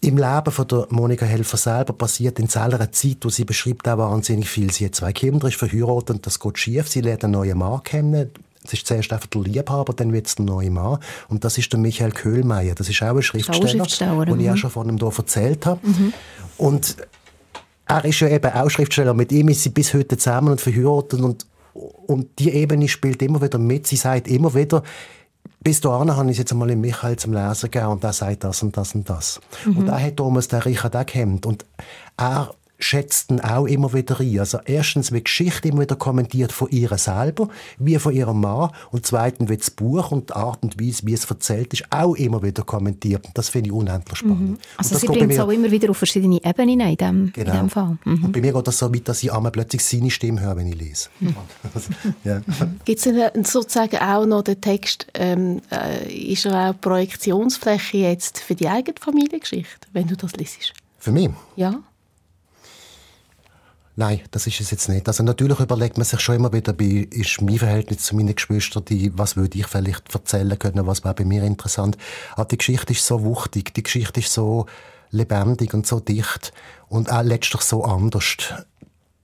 Im 0.02 0.18
Leben 0.18 0.52
von 0.52 0.68
der 0.68 0.88
Monika 0.90 1.26
Helfer 1.26 1.56
selber 1.56 1.94
passiert 1.94 2.40
in 2.40 2.48
seiner 2.48 2.92
Zeit, 2.92 3.20
wo 3.22 3.30
sie 3.30 3.46
beschreibt, 3.46 3.88
auch 3.88 4.00
wahnsinnig 4.00 4.50
viel. 4.50 4.70
Sie 4.70 4.86
hat 4.86 4.96
zwei 4.96 5.14
Kinder, 5.14 5.48
ist 5.48 5.56
verheiratet 5.56 6.10
und 6.10 6.26
das 6.26 6.42
geht 6.42 6.58
schief. 6.58 6.90
Sie 6.90 7.00
lernt 7.00 7.24
einen 7.24 7.34
neuen 7.34 7.58
Mann 7.58 7.82
kennen. 7.84 8.32
Es 8.64 8.74
ist 8.74 8.86
zuerst 8.86 9.12
einfach 9.12 9.28
der 9.28 9.42
Liebhaber, 9.42 9.94
dann 9.94 10.14
wird 10.14 10.28
es 10.28 10.36
der 10.36 10.46
neue 10.46 10.70
Mann. 10.70 11.00
Und 11.30 11.44
das 11.44 11.58
ist 11.58 11.72
der 11.74 11.80
Michael 11.80 12.12
Köhlmeier. 12.12 12.76
Das 12.76 12.90
ist 12.90 13.02
auch 13.02 13.16
ein 13.16 13.22
Schriftsteller, 13.22 13.68
Schriftsteller 13.68 14.26
den 14.26 14.40
ich 14.40 14.50
auch 14.50 14.54
mhm. 14.54 14.58
schon 14.58 14.70
von 14.70 14.90
ihm 14.90 14.98
hier 14.98 15.12
erzählt 15.18 15.66
habe. 15.66 15.80
Mhm. 15.88 16.14
Und 16.58 16.98
er 17.88 18.06
ist 18.06 18.20
ja 18.20 18.30
eben 18.30 18.54
auch 18.54 18.70
Schriftsteller. 18.70 19.14
Mit 19.14 19.32
ihm 19.32 19.50
ist 19.50 19.64
sie 19.64 19.70
bis 19.70 19.94
heute 19.94 20.18
zusammen 20.18 20.50
und 20.50 20.62
verheiratet. 20.62 21.20
Und, 21.22 21.48
und 21.74 22.40
die 22.40 22.52
Ebene 22.52 22.88
spielt 22.88 23.22
immer 23.22 23.42
wieder 23.42 23.58
mit. 23.58 23.88
Sie 23.88 23.96
sagt 23.96 24.28
immer 24.28 24.54
wieder, 24.54 24.84
bis 25.64 25.82
dahin 25.82 26.16
habe 26.16 26.26
ich 26.28 26.34
es 26.34 26.38
jetzt 26.40 26.52
einmal 26.52 26.70
in 26.70 26.82
Michael 26.82 27.18
zum 27.18 27.34
Lesen 27.34 27.70
gegeben 27.70 27.92
und 27.92 28.04
er 28.04 28.14
sagt 28.14 28.44
das 28.44 28.64
und 28.64 28.78
das 28.78 28.96
und 28.96 29.10
das. 29.10 29.40
Mhm. 29.66 29.78
Und 29.78 29.88
er 29.90 30.04
hat 30.04 30.20
damals 30.20 30.48
den 30.48 30.62
Richard 30.62 30.96
auch 30.96 31.06
gekannt. 31.06 31.46
Und 31.46 31.66
er 32.18 32.54
schätzten 32.84 33.40
auch 33.40 33.66
immer 33.66 33.94
wieder 33.94 34.20
ein. 34.20 34.40
Also 34.40 34.60
erstens 34.66 35.12
wird 35.12 35.26
Geschichte 35.26 35.70
immer 35.70 35.82
wieder 35.82 35.96
kommentiert 35.96 36.52
von 36.52 36.70
ihr 36.70 36.98
selber, 36.98 37.50
wie 37.78 37.98
von 38.00 38.14
ihrem 38.14 38.42
Mann 38.42 38.72
und 38.92 39.06
zweitens 39.06 39.50
wird 39.50 39.62
das 39.62 39.72
Buch 39.72 40.12
und 40.12 40.30
die 40.30 40.34
Art 40.34 40.64
und 40.64 40.80
Weise, 40.80 41.06
wie 41.06 41.14
es 41.14 41.26
erzählt 41.26 41.74
ist, 41.74 41.86
auch 41.92 42.16
immer 42.16 42.44
wieder 42.44 42.64
kommentiert. 42.64 43.26
Und 43.26 43.38
das 43.38 43.50
finde 43.50 43.70
ich 43.70 43.74
unendlich 43.74 44.20
spannend. 44.20 44.52
Mhm. 44.52 44.58
Also 44.78 44.98
sie 44.98 45.08
bringt 45.08 45.32
es 45.32 45.40
auch 45.40 45.50
immer 45.50 45.70
wieder 45.72 45.90
auf 45.90 45.98
verschiedene 45.98 46.44
Ebenen 46.44 46.80
in 46.80 46.98
dem, 46.98 47.34
genau. 47.34 47.52
in 47.52 47.58
dem 47.58 47.70
Fall. 47.70 47.98
Mhm. 48.04 48.26
Und 48.26 48.32
bei 48.32 48.42
mir 48.42 48.54
geht 48.54 48.68
das 48.68 48.78
so 48.78 48.94
weit, 48.94 49.08
dass 49.08 49.24
ich 49.24 49.32
einmal 49.32 49.52
plötzlich 49.52 49.84
seine 49.84 50.12
Stimme 50.12 50.42
höre, 50.42 50.58
wenn 50.58 50.68
ich 50.68 50.76
lese. 50.76 51.10
Mhm. 51.20 51.36
ja. 52.24 52.42
Gibt 52.86 53.06
es 53.06 53.52
sozusagen 53.52 53.98
auch 53.98 54.26
noch 54.26 54.44
den 54.44 54.60
Text, 54.60 55.08
ähm, 55.14 55.62
äh, 55.72 56.32
ist 56.32 56.46
er 56.46 56.72
auch 56.72 56.82
Projektionsfläche 56.82 57.98
jetzt 57.98 58.40
für 58.40 58.56
die 58.56 58.68
eigene 58.68 58.96
Familiengeschichte, 59.00 59.88
wenn 59.94 60.08
du 60.08 60.16
das 60.16 60.34
liest? 60.34 60.74
Für 61.00 61.12
mich? 61.12 61.30
Ja. 61.56 61.82
Nein, 64.02 64.20
das 64.32 64.48
ist 64.48 64.60
es 64.60 64.72
jetzt 64.72 64.90
nicht. 64.90 65.08
Also 65.08 65.22
natürlich 65.22 65.60
überlegt 65.60 66.00
man 66.00 66.06
sich 66.06 66.20
schon 66.22 66.38
immer 66.38 66.52
wieder, 66.52 66.74
wie 66.80 67.04
ist 67.04 67.40
mein 67.40 67.60
Verhältnis 67.60 68.00
zu 68.00 68.16
meinen 68.16 68.34
Geschwistern, 68.34 68.84
die, 68.84 69.16
was 69.16 69.36
würde 69.36 69.60
ich 69.60 69.68
vielleicht 69.68 70.12
erzählen 70.12 70.58
können, 70.58 70.88
was 70.88 71.04
wäre 71.04 71.14
bei 71.14 71.24
mir 71.24 71.44
interessant. 71.44 72.00
Aber 72.34 72.46
die 72.46 72.58
Geschichte 72.58 72.94
ist 72.94 73.06
so 73.06 73.24
wuchtig, 73.24 73.76
die 73.76 73.84
Geschichte 73.84 74.22
ist 74.22 74.34
so 74.34 74.66
lebendig 75.12 75.76
und 75.76 75.86
so 75.86 76.00
dicht 76.00 76.52
und 76.88 77.12
auch 77.12 77.22
letztlich 77.22 77.62
so 77.62 77.84
anders 77.84 78.38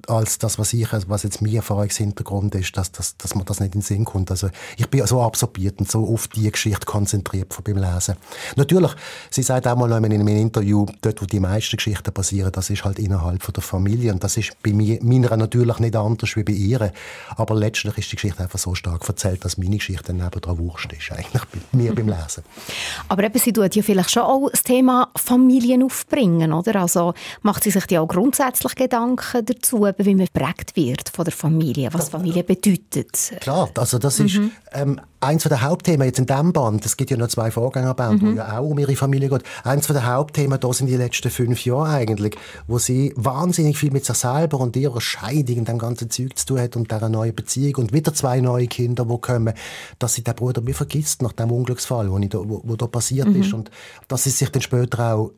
als 0.07 0.37
das, 0.39 0.57
was 0.57 0.73
ich, 0.73 0.87
was 0.91 1.23
jetzt 1.23 1.41
mein 1.41 1.55
Erfahrungshintergrund 1.55 2.55
ist, 2.55 2.75
dass, 2.77 2.91
dass, 2.91 3.17
dass 3.17 3.35
man 3.35 3.45
das 3.45 3.59
nicht 3.59 3.75
in 3.75 3.81
den 3.81 3.85
Sinn 3.85 4.05
kommt. 4.05 4.31
Also 4.31 4.49
ich 4.77 4.87
bin 4.89 5.05
so 5.05 5.21
absorbiert 5.21 5.79
und 5.79 5.89
so 5.89 6.07
auf 6.07 6.27
die 6.29 6.49
Geschichte 6.49 6.85
konzentriert 6.85 7.53
beim 7.63 7.77
Lesen. 7.77 8.15
Natürlich, 8.55 8.91
sie 9.29 9.43
sagt 9.43 9.67
auch 9.67 9.75
mal 9.75 9.91
in 9.91 10.05
einem 10.05 10.27
Interview, 10.27 10.85
dort, 11.01 11.21
wo 11.21 11.25
die 11.25 11.39
meisten 11.39 11.77
Geschichten 11.77 12.13
passieren, 12.13 12.51
das 12.51 12.69
ist 12.69 12.83
halt 12.83 12.99
innerhalb 12.99 13.43
von 13.43 13.53
der 13.53 13.63
Familie 13.63 14.13
und 14.13 14.23
das 14.23 14.37
ist 14.37 14.51
bei 14.63 14.73
mir, 14.73 14.99
meiner 15.03 15.35
natürlich 15.37 15.79
nicht 15.79 15.95
anders 15.95 16.35
wie 16.35 16.43
bei 16.43 16.53
ihr. 16.53 16.91
Aber 17.35 17.55
letztlich 17.55 17.97
ist 17.97 18.11
die 18.11 18.15
Geschichte 18.15 18.43
einfach 18.43 18.59
so 18.59 18.75
stark 18.75 19.07
erzählt, 19.07 19.43
dass 19.43 19.57
meine 19.57 19.77
Geschichte 19.77 20.13
neben 20.13 20.41
der 20.41 20.57
Wurst 20.57 20.91
ist, 20.91 21.11
eigentlich 21.11 21.43
bei 21.45 21.59
mir 21.71 21.93
beim 21.93 22.07
Lesen. 22.07 22.43
Aber 23.09 23.23
eben, 23.23 23.39
sie 23.39 23.53
tut 23.53 23.75
ja 23.75 23.83
vielleicht 23.83 24.11
schon 24.11 24.23
auch 24.23 24.49
das 24.49 24.63
Thema 24.63 25.09
Familien 25.15 25.83
aufbringen, 25.83 26.53
oder? 26.53 26.81
Also 26.81 27.13
macht 27.41 27.63
sie 27.63 27.71
sich 27.71 27.89
ja 27.91 28.01
auch 28.01 28.07
grundsätzlich 28.07 28.75
Gedanken 28.75 29.45
dazu, 29.45 29.85
wie 29.98 30.16
man 30.16 30.27
prägt 30.32 30.75
wird 30.75 31.10
von 31.10 31.25
der 31.25 31.34
Familie, 31.34 31.89
was 31.92 32.10
Familie 32.10 32.44
bedeutet. 32.44 33.34
Klar, 33.39 33.70
also 33.77 33.98
das 33.98 34.20
ist 34.20 34.38
mhm. 34.38 34.51
ähm, 34.74 35.01
eins 35.20 35.44
der 35.44 35.62
Hauptthemen 35.62 36.06
jetzt 36.06 36.20
in 36.20 36.25
diesem 36.25 36.54
Band. 36.54 36.86
Es 36.86 36.98
gibt 36.98 37.12
ja 37.12 37.18
noch 37.18 37.27
zwei 37.27 37.51
Vorgängerbände, 37.51 38.25
mhm. 38.25 38.32
wo 38.32 38.38
ja 38.38 38.60
auch 38.60 38.66
um 38.66 38.77
ihre 38.80 38.96
Familie 38.96 39.30
geht. 39.30 39.44
Eins 39.63 39.88
der 39.88 40.06
Hauptthemen 40.06 40.60
da 40.60 40.72
sind 40.74 40.88
die 40.88 40.98
letzten 40.98 41.30
fünf 41.30 41.66
Jahre 41.66 41.89
eigentlich, 41.89 42.38
wo 42.68 42.77
sie 42.77 43.13
wahnsinnig 43.16 43.77
viel 43.77 43.92
mit 43.92 44.06
sich 44.06 44.18
selber 44.18 44.60
und 44.60 44.75
ihrer 44.75 45.01
Scheidung 45.01 45.60
und 45.60 45.68
dem 45.68 45.80
ganzen 45.80 46.10
Zeug 46.10 46.38
zu 46.38 46.46
tun 46.46 46.60
hat 46.60 46.75
und 46.75 46.92
dieser 46.92 47.10
neuen 47.10 47.36
Beziehung 47.36 47.75
und 47.75 47.94
wieder 47.94 48.13
zwei 48.13 48.39
neue 48.39 48.68
Kinder, 48.68 49.06
die 49.06 49.18
kommen, 49.20 49.54
dass 50.00 50.13
sie 50.13 50.24
den 50.24 50.36
Bruder 50.36 50.66
wie 50.66 50.74
vergisst 50.74 51.22
nach 51.22 51.34
dem 51.34 51.51
Unglücksfall, 51.51 52.12
wo, 52.12 52.20
da, 52.20 52.38
wo, 52.39 52.62
wo 52.63 52.75
da 52.75 52.88
passiert 52.88 53.27
mhm. 53.27 53.42
ist 53.42 53.54
und 53.54 53.72
dass 54.08 54.24
sie 54.24 54.30
sich 54.30 54.50
dann 54.50 54.62
später 54.62 55.13
auch 55.13 55.32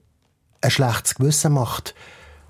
ein 0.62 0.72
schlechtes 0.72 1.16
Gewissen 1.16 1.54
macht, 1.54 1.96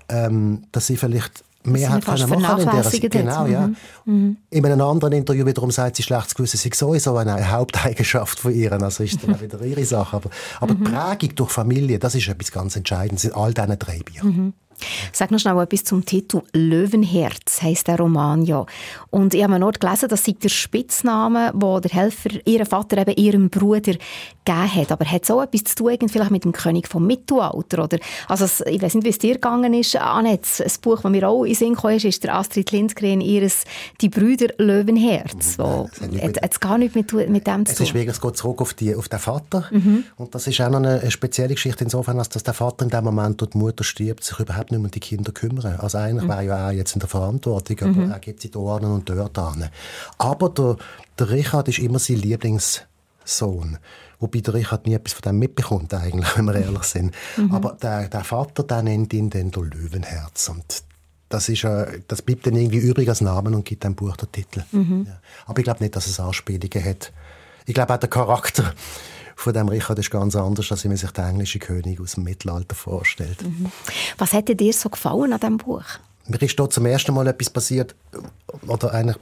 ähm, 0.08 0.64
dass 0.72 0.88
sie 0.88 0.96
vielleicht 0.96 1.44
mehr 1.62 1.90
hat 1.90 2.04
können 2.04 2.28
machen 2.28 2.60
in 2.60 2.70
der 2.70 3.10
Genau, 3.10 3.46
ja. 3.46 3.66
Mhm. 3.66 3.76
mhm. 4.04 4.36
In 4.50 4.66
einem 4.66 4.80
anderen 4.80 5.12
Interview 5.12 5.44
wiederum 5.46 5.70
sagt 5.70 5.96
sie, 5.96 6.02
schlechtes 6.02 6.34
Gewissen 6.34 6.56
sei 6.56 6.70
sowieso 6.74 7.16
eine 7.16 7.50
Haupteigenschaft 7.50 8.38
von 8.38 8.54
ihr. 8.54 8.72
Also 8.72 9.04
ist 9.04 9.22
dann 9.22 9.34
auch 9.34 9.40
wieder 9.40 9.60
ihre 9.62 9.84
Sache. 9.84 10.16
Aber, 10.16 10.30
aber 10.60 10.74
mhm. 10.74 10.84
die 10.84 10.90
Prägung 10.90 11.34
durch 11.36 11.50
Familie, 11.50 11.98
das 11.98 12.14
ist 12.14 12.28
etwas 12.28 12.52
ganz 12.52 12.76
Entscheidendes 12.76 13.24
in 13.24 13.32
all 13.32 13.52
diesen 13.52 13.78
drei 13.78 13.98
Büchern. 13.98 14.26
Mhm. 14.26 14.52
Sag 15.12 15.30
noch 15.30 15.38
schnell 15.38 15.58
etwas 15.60 15.84
zum 15.84 16.04
Titel 16.04 16.42
«Löwenherz» 16.52 17.62
heisst 17.62 17.88
der 17.88 17.98
Roman 17.98 18.42
ja. 18.42 18.66
Und 19.10 19.34
ich 19.34 19.42
habe 19.42 19.58
noch 19.58 19.72
gelesen, 19.72 20.08
das 20.08 20.24
sei 20.24 20.32
der 20.32 20.48
Spitzname, 20.48 21.52
wo 21.54 21.80
der 21.80 21.90
Helfer 21.90 22.30
ihren 22.46 22.66
Vater 22.66 22.98
eben 22.98 23.14
ihrem 23.16 23.50
Bruder 23.50 23.94
gegeben 24.44 24.74
hat. 24.74 24.92
Aber 24.92 25.04
hat 25.04 25.24
es 25.24 25.30
auch 25.30 25.42
etwas 25.42 25.64
zu 25.64 25.76
tun 25.76 26.08
vielleicht 26.08 26.30
mit 26.30 26.44
dem 26.44 26.52
König 26.52 26.88
vom 26.88 27.06
Mittelalter? 27.06 27.84
Oder, 27.84 27.98
also 28.28 28.46
ich 28.66 28.80
weiß 28.80 28.94
nicht, 28.94 29.04
wie 29.04 29.10
es 29.10 29.18
dir 29.18 29.34
gegangen 29.34 29.74
ist, 29.74 29.96
Annette. 29.96 30.64
Ein 30.64 30.72
Buch, 30.82 31.00
das 31.02 31.10
mir 31.10 31.28
auch 31.28 31.44
in 31.44 31.54
Sinn 31.54 31.74
kam, 31.74 31.90
ist 31.90 32.24
der 32.24 32.34
Astrid 32.34 32.70
Lindgren 32.72 33.20
ihres 33.20 33.64
«Die 34.00 34.08
Brüder 34.08 34.48
Löwenherz». 34.58 35.58
Wo, 35.58 35.88
hat 35.88 36.52
es 36.52 36.60
gar 36.60 36.78
nicht 36.78 36.94
mit, 36.94 37.12
mit 37.12 37.46
dem 37.46 37.66
zu 37.66 37.74
tun? 37.74 37.82
Es 37.84 37.88
ist 37.88 37.94
wirklich, 37.94 38.16
es 38.16 38.20
geht 38.20 38.36
zurück 38.36 38.60
auf, 38.60 38.74
die, 38.74 38.94
auf 38.94 39.08
den 39.08 39.18
Vater. 39.18 39.66
Mhm. 39.70 40.04
Und 40.16 40.34
das 40.34 40.46
ist 40.46 40.60
auch 40.60 40.70
noch 40.70 40.78
eine, 40.78 41.00
eine 41.00 41.10
spezielle 41.10 41.54
Geschichte 41.54 41.84
insofern, 41.84 42.18
als 42.18 42.28
dass 42.28 42.42
der 42.42 42.54
Vater 42.54 42.84
in 42.84 42.90
dem 42.90 43.04
Moment, 43.04 43.40
wo 43.42 43.46
die 43.46 43.58
Mutter 43.58 43.84
stirbt, 43.84 44.24
sich 44.24 44.38
überhaupt 44.38 44.69
nicht 44.70 44.80
mehr 44.80 44.86
um 44.86 44.90
die 44.90 45.00
Kinder 45.00 45.32
kümmern. 45.32 45.76
Also 45.76 45.98
eigentlich 45.98 46.24
mhm. 46.24 46.28
wäre 46.28 46.44
ja 46.44 46.68
auch 46.68 46.72
jetzt 46.72 46.94
in 46.94 47.00
der 47.00 47.08
Verantwortung, 47.08 47.78
aber 47.80 47.88
mhm. 47.90 48.10
er 48.10 48.18
gibt 48.18 48.40
sie 48.40 48.50
da 48.50 48.58
und 48.58 49.08
dort 49.08 49.38
an. 49.38 49.68
Aber 50.18 50.48
der, 50.50 50.76
der 51.18 51.30
Richard 51.30 51.68
ist 51.68 51.78
immer 51.78 51.98
sein 51.98 52.16
Lieblingssohn. 52.16 53.78
Wobei 54.18 54.40
der 54.40 54.54
Richard 54.54 54.86
nie 54.86 54.94
etwas 54.94 55.14
von 55.14 55.22
dem 55.22 55.38
mitbekommt, 55.38 55.94
eigentlich, 55.94 56.28
wenn 56.36 56.44
wir 56.44 56.54
ehrlich 56.54 56.82
sind. 56.84 57.14
Mhm. 57.36 57.54
Aber 57.54 57.76
der, 57.80 58.08
der 58.08 58.24
Vater, 58.24 58.62
der 58.62 58.82
nennt 58.82 59.12
ihn 59.12 59.30
dann 59.30 59.50
der 59.50 59.62
Löwenherz. 59.62 60.48
Und 60.48 60.84
das, 61.28 61.48
ist, 61.48 61.64
äh, 61.64 62.00
das 62.06 62.22
bleibt 62.22 62.46
dann 62.46 62.56
irgendwie 62.56 62.78
übrig 62.78 63.08
als 63.08 63.20
Namen 63.20 63.54
und 63.54 63.64
gibt 63.64 63.84
dem 63.84 63.94
Buch 63.94 64.16
den 64.16 64.30
Titel. 64.30 64.62
Mhm. 64.72 65.06
Ja. 65.08 65.20
Aber 65.46 65.58
ich 65.58 65.64
glaube 65.64 65.82
nicht, 65.82 65.96
dass 65.96 66.06
es 66.06 66.20
Anspielungen 66.20 66.84
hat. 66.84 67.12
Ich 67.66 67.74
glaube 67.74 67.94
auch 67.94 67.98
der 67.98 68.10
Charakter 68.10 68.74
von 69.40 69.54
dem 69.54 69.68
Richard 69.68 69.98
ist 69.98 70.10
ganz 70.10 70.36
anders, 70.36 70.70
als 70.70 70.84
man 70.84 70.96
sich 70.96 71.10
den 71.10 71.24
englischen 71.24 71.60
König 71.60 72.00
aus 72.00 72.12
dem 72.12 72.24
Mittelalter 72.24 72.74
vorstellt. 72.74 73.42
Mhm. 73.42 73.72
Was 74.18 74.32
hat 74.32 74.48
dir 74.48 74.72
so 74.72 74.90
gefallen 74.90 75.32
an 75.32 75.40
diesem 75.40 75.56
Buch? 75.56 75.84
Mir 76.26 76.42
ist 76.42 76.58
dort 76.58 76.72
zum 76.72 76.86
ersten 76.86 77.14
Mal 77.14 77.26
etwas 77.26 77.50
passiert, 77.50 77.94
oder 78.66 78.92
eigentlich 78.92 79.16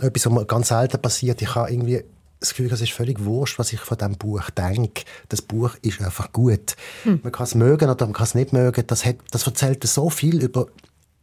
etwas, 0.00 0.26
was 0.26 0.32
mir 0.32 0.46
ganz 0.46 0.68
selten 0.68 1.00
passiert. 1.00 1.42
Ich 1.42 1.54
habe 1.54 1.70
irgendwie 1.70 2.02
das 2.40 2.50
Gefühl, 2.50 2.72
es 2.72 2.80
ist 2.80 2.92
völlig 2.92 3.24
wurscht, 3.24 3.58
was 3.58 3.72
ich 3.72 3.80
von 3.80 3.98
diesem 3.98 4.16
Buch 4.16 4.48
denke. 4.50 5.04
Das 5.28 5.42
Buch 5.42 5.74
ist 5.82 6.00
einfach 6.00 6.32
gut. 6.32 6.76
Hm. 7.02 7.20
Man 7.22 7.32
kann 7.32 7.44
es 7.44 7.54
mögen 7.54 7.90
oder 7.90 8.06
man 8.06 8.14
kann 8.14 8.24
es 8.24 8.34
nicht 8.34 8.52
mögen. 8.52 8.84
Das, 8.86 9.04
hat, 9.04 9.16
das 9.30 9.46
erzählt 9.46 9.84
so 9.84 10.08
viel 10.08 10.42
über, 10.42 10.66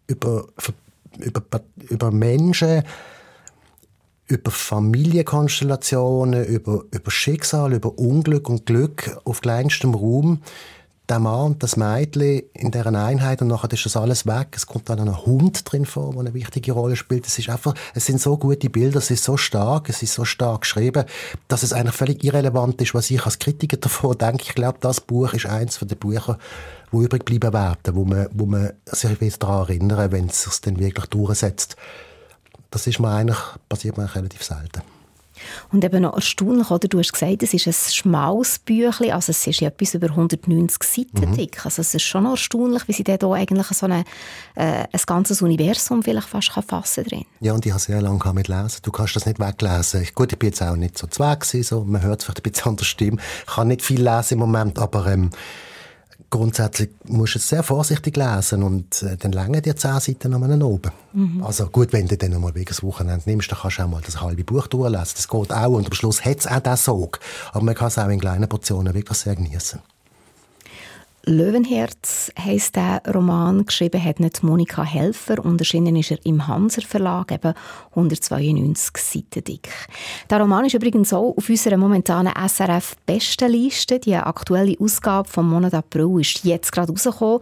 über, 0.08 0.48
über, 1.18 1.42
über 1.90 2.12
Menschen, 2.12 2.84
über 4.27 4.51
Familienkonstellationen, 4.51 6.46
über, 6.46 6.84
über 6.91 7.12
Schicksal, 7.12 7.74
über 7.74 7.98
Unglück 7.98 8.50
und 8.50 8.65
Glück 8.65 9.20
auf 9.24 9.41
kleinstem 9.41 9.94
Raum. 9.94 10.41
Der 11.08 11.20
Mann 11.20 11.60
das 11.60 11.77
Mädchen 11.77 12.41
in 12.53 12.72
deren 12.72 12.96
Einheit 12.96 13.39
und 13.44 13.50
nachher 13.50 13.72
ist 13.72 13.86
das 13.86 13.96
alles 13.96 14.25
weg. 14.25 14.48
Es 14.55 14.65
kommt 14.65 14.89
dann 14.89 15.00
ein 15.00 15.24
Hund 15.24 15.72
drin 15.72 15.86
vor, 15.86 16.10
der 16.13 16.22
eine 16.22 16.34
wichtige 16.34 16.72
Rolle 16.72 16.96
spielt. 16.96 17.27
Es 17.27 17.38
ist 17.38 17.48
einfach, 17.48 17.75
es 17.94 18.08
sind 18.08 18.20
so 18.20 18.38
gute 18.38 18.72
Bilder, 18.72 18.98
es 18.98 19.12
ist 19.12 19.24
so 19.24 19.38
stark, 19.38 19.88
es 19.89 20.01
ist 20.01 20.15
so 20.15 20.25
stark 20.25 20.62
geschrieben, 20.62 21.05
dass 21.48 21.62
es 21.62 21.74
eigentlich 21.74 21.94
völlig 21.94 22.24
irrelevant 22.24 22.82
ist, 22.82 22.96
was 22.96 23.12
ich 23.12 23.24
als 23.24 23.38
Kritiker 23.38 23.77
davon 23.77 24.17
denke. 24.17 24.46
Ich 24.48 24.55
glaube, 24.55 24.79
das 24.82 25.00
Buch 25.00 25.32
ist 25.34 25.46
eins 25.46 25.77
von 25.77 25.88
den 25.88 26.00
Büchern, 26.00 26.38
wo 26.89 27.03
übrig 27.03 27.24
bleiben 27.24 27.53
werden, 27.53 27.96
wo 27.96 28.03
man, 28.03 28.27
wo 28.34 28.48
man 28.48 28.74
sich 28.86 29.38
daran 29.38 29.67
erinnern, 29.67 30.12
wenn 30.12 30.25
es 30.25 30.41
sich 30.41 30.60
dann 30.62 30.79
wirklich 30.79 31.05
durchsetzt 31.05 31.75
das 32.72 32.88
ist 32.88 33.00
mir 33.00 33.10
eigentlich, 33.10 33.40
passiert 33.70 33.98
mir 33.98 34.04
eigentlich 34.04 34.16
relativ 34.16 34.44
selten. 34.44 34.82
Und 35.72 35.84
eben 35.84 36.02
noch 36.02 36.16
erstaunlich, 36.16 36.72
oder? 36.72 36.88
Du 36.88 37.00
hast 37.00 37.12
gesagt, 37.12 37.44
es 37.44 37.54
ist 37.54 37.68
ein 37.68 37.74
schmales 37.74 38.60
Büchlein, 38.60 39.12
also 39.12 39.32
es 39.32 39.46
ist 39.46 39.62
etwas 39.62 39.94
über 39.94 40.08
190 40.08 40.84
Seiten 40.84 41.30
mhm. 41.30 41.36
dick. 41.36 41.66
Also 41.66 41.82
es 41.82 41.94
ist 41.94 42.04
schon 42.04 42.24
noch 42.24 42.32
erstaunlich, 42.32 42.88
wie 42.88 42.94
sie 42.94 43.04
da 43.04 43.16
eigentlich 43.32 43.68
so 43.68 43.86
eine, 43.86 44.04
äh, 44.56 44.86
ein 44.92 45.02
ganzes 45.06 45.42
Universum 45.42 46.04
vielleicht 46.04 46.28
fast 46.28 46.54
kann 46.54 46.64
fassen 46.64 47.04
drin. 47.04 47.26
Ja, 47.42 47.54
und 47.54 47.66
ich 47.66 47.72
habe 47.72 47.82
sehr 47.82 48.02
lange 48.02 48.34
mit 48.34 48.48
lesen. 48.48 48.80
Du 48.82 48.92
kannst 48.92 49.16
das 49.16 49.26
nicht 49.26 49.40
weglesen. 49.40 50.08
Gut, 50.16 50.32
ich 50.32 50.40
bin 50.40 50.50
jetzt 50.50 50.62
auch 50.62 50.76
nicht 50.76 50.98
so 50.98 51.08
zweck 51.08 51.44
so 51.44 51.84
man 51.84 52.02
hört 52.02 52.22
es 52.22 52.26
vielleicht 52.26 52.40
ein 52.40 52.52
bisschen 52.52 52.70
an 52.70 52.76
der 52.78 52.86
Stimme. 52.86 53.22
Ich 53.48 53.54
kann 53.54 53.68
nicht 53.68 53.82
viel 53.82 54.02
lesen 54.02 54.36
im 54.36 54.40
Moment, 54.40 54.80
aber 54.80 55.08
ähm, 55.08 55.32
grundsätzlich 56.29 56.89
musst 57.05 57.36
du 57.36 57.39
es 57.39 57.48
sehr 57.48 57.63
vorsichtig 57.63 58.17
lesen 58.17 58.63
und 58.63 59.03
äh, 59.03 59.17
dann 59.17 59.32
lange 59.32 59.62
dir 59.62 59.75
zehn 59.75 60.00
Seiten 60.00 60.32
nochmal 60.32 60.62
oben. 60.62 60.91
Mhm. 61.13 61.44
Also 61.44 61.67
gut, 61.67 61.94
wenn 61.94 62.08
du 62.08 62.17
dann 62.17 62.32
nochmal 62.32 62.55
wegen 62.55 62.65
des 62.65 62.84
Wochenende 62.84 63.24
nimmst, 63.25 63.51
dann 63.51 63.60
kannst 63.60 63.79
du 63.79 63.84
auch 63.84 63.88
mal 63.88 64.01
das 64.05 64.22
halbe 64.22 64.44
Buch 64.44 64.67
durchlesen. 64.67 65.13
Das 65.15 65.27
geht 65.27 65.51
auch 65.51 65.70
und 65.72 65.88
am 65.88 65.94
Schluss 65.94 66.25
hat 66.25 66.39
es 66.39 66.48
auch 66.48 66.60
den 66.60 66.75
Sog. 66.75 67.20
Aber 67.51 67.63
man 67.63 67.75
kann 67.75 67.88
es 67.88 67.98
auch 67.98 68.10
in 68.10 68.20
kleinen 68.20 68.50
Portionen 68.50 68.94
wirklich 68.94 69.17
sehr 69.17 69.36
genießen. 69.36 69.79
Löwenherz 71.27 72.32
heisst 72.39 72.75
der 72.75 73.01
Roman. 73.12 73.65
Geschrieben 73.65 74.03
hat 74.03 74.20
nicht 74.20 74.44
Monika 74.44 74.84
Helfer 74.84 75.44
und 75.44 75.60
erschienen 75.60 75.96
ist 75.96 76.12
er 76.12 76.24
im 76.24 76.48
Hanser 76.48 76.84
Verlag, 76.84 77.32
eben 77.32 77.55
192 77.91 78.98
Seiten 78.98 79.44
dick. 79.44 79.70
Der 80.29 80.39
Roman 80.39 80.65
ist 80.65 80.75
übrigens 80.75 81.13
auch 81.13 81.36
auf 81.36 81.50
unserer 81.50 81.77
momentanen 81.77 82.32
SRF-Bestenliste. 82.36 84.00
Die 84.00 84.15
aktuelle 84.15 84.75
Ausgabe 84.79 85.27
vom 85.27 85.50
Monat 85.50 85.74
April 85.74 86.22
ist 86.22 86.46
jetzt 86.46 86.72
gerade 86.72 86.91
rausgekommen. 86.91 87.39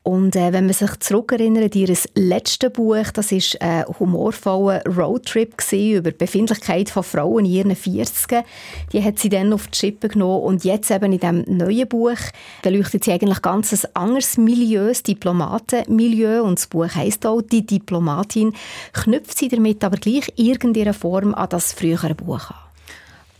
Und 0.03 0.35
äh, 0.35 0.51
wenn 0.51 0.65
man 0.65 0.73
sich 0.73 0.99
zurückerinnert, 0.99 1.75
ihr 1.75 1.95
letztes 2.15 2.73
Buch, 2.73 3.09
das 3.13 3.31
ist 3.31 3.61
ein 3.61 3.85
humorvoller 3.99 4.83
Roadtrip 4.85 5.55
über 5.71 6.11
die 6.11 6.17
Befindlichkeit 6.17 6.89
von 6.89 7.03
Frauen 7.03 7.45
in 7.45 7.51
ihren 7.51 7.75
40 7.75 8.43
Die 8.91 9.01
hat 9.01 9.17
sie 9.19 9.29
dann 9.29 9.53
auf 9.53 9.67
die 9.67 9.77
Schippe 9.77 10.09
genommen 10.09 10.43
und 10.43 10.65
jetzt 10.65 10.91
eben 10.91 11.13
in 11.13 11.19
diesem 11.19 11.57
neuen 11.57 11.87
Buch 11.87 12.17
beleuchtet 12.61 13.05
sie 13.05 13.13
eigentlich 13.13 13.41
ganz 13.41 13.71
ein 13.71 13.95
anderes 13.95 14.37
Milieu, 14.37 14.89
das 14.89 15.03
Diplomatenmilieu. 15.03 16.43
Und 16.43 16.59
das 16.59 16.67
Buch 16.67 16.93
heisst 16.93 17.25
auch 17.25 17.41
«Die 17.41 17.65
Diplomatin», 17.65 18.53
knüpft 18.91 19.37
sie 19.37 19.47
damit 19.47 19.85
aber 19.85 19.95
gleich 19.95 20.33
irgendeine 20.35 20.93
Form 20.93 21.33
an 21.33 21.47
das 21.47 21.71
frühere 21.71 22.13
Buch 22.13 22.51
an. 22.51 22.62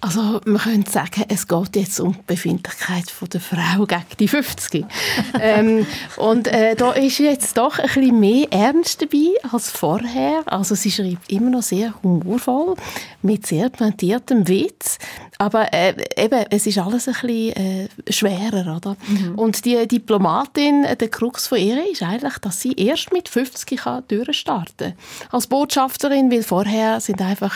Also 0.04 0.42
man 0.46 0.58
könnte 0.58 0.92
sagen, 0.92 1.24
es 1.30 1.48
geht 1.48 1.78
jetzt 1.78 2.02
um 2.02 2.12
die 2.12 2.24
Befindlichkeit 2.28 3.10
von 3.10 3.30
der 3.30 3.40
Frau 3.40 3.86
gegen 3.86 4.04
die 4.20 4.28
50. 4.28 4.86
ähm, 5.40 5.88
und 6.18 6.50
äh, 6.50 6.76
da 6.76 6.92
ist 6.92 7.20
jetzt 7.20 7.58
doch 7.58 7.80
ein 7.80 7.86
bisschen 7.86 8.20
mehr 8.20 8.48
Ernst 8.52 9.02
dabei 9.02 9.34
als 9.50 9.72
vorher. 9.72 10.44
Also 10.46 10.76
sie 10.76 10.92
schreibt 10.92 11.32
immer 11.32 11.52
noch 11.52 11.62
sehr 11.62 11.94
humorvoll, 12.04 12.76
mit 13.22 13.48
sehr 13.48 13.70
pointiertem 13.70 14.46
Witz. 14.50 14.98
Aber 15.38 15.74
äh, 15.74 15.96
eben, 16.18 16.46
es 16.50 16.68
ist 16.68 16.78
alles 16.78 17.08
ein 17.08 17.14
bisschen 17.14 17.56
äh, 17.56 17.88
schwerer, 18.10 18.76
oder? 18.76 18.98
Mhm. 19.08 19.36
Und 19.36 19.64
die 19.64 19.88
Diplomatin, 19.88 20.86
der 21.00 21.08
Krux 21.08 21.48
von 21.48 21.58
ihr 21.58 21.90
ist 21.90 22.04
eigentlich, 22.04 22.38
dass 22.40 22.60
sie 22.60 22.74
erst 22.74 23.14
mit 23.14 23.30
50 23.30 23.80
kann 23.80 24.04
durchstarten 24.10 24.94
kann. 24.94 25.30
Als 25.32 25.48
Botschafterin, 25.48 26.30
weil 26.30 26.44
vorher 26.44 27.00
sind 27.00 27.22
einfach 27.22 27.56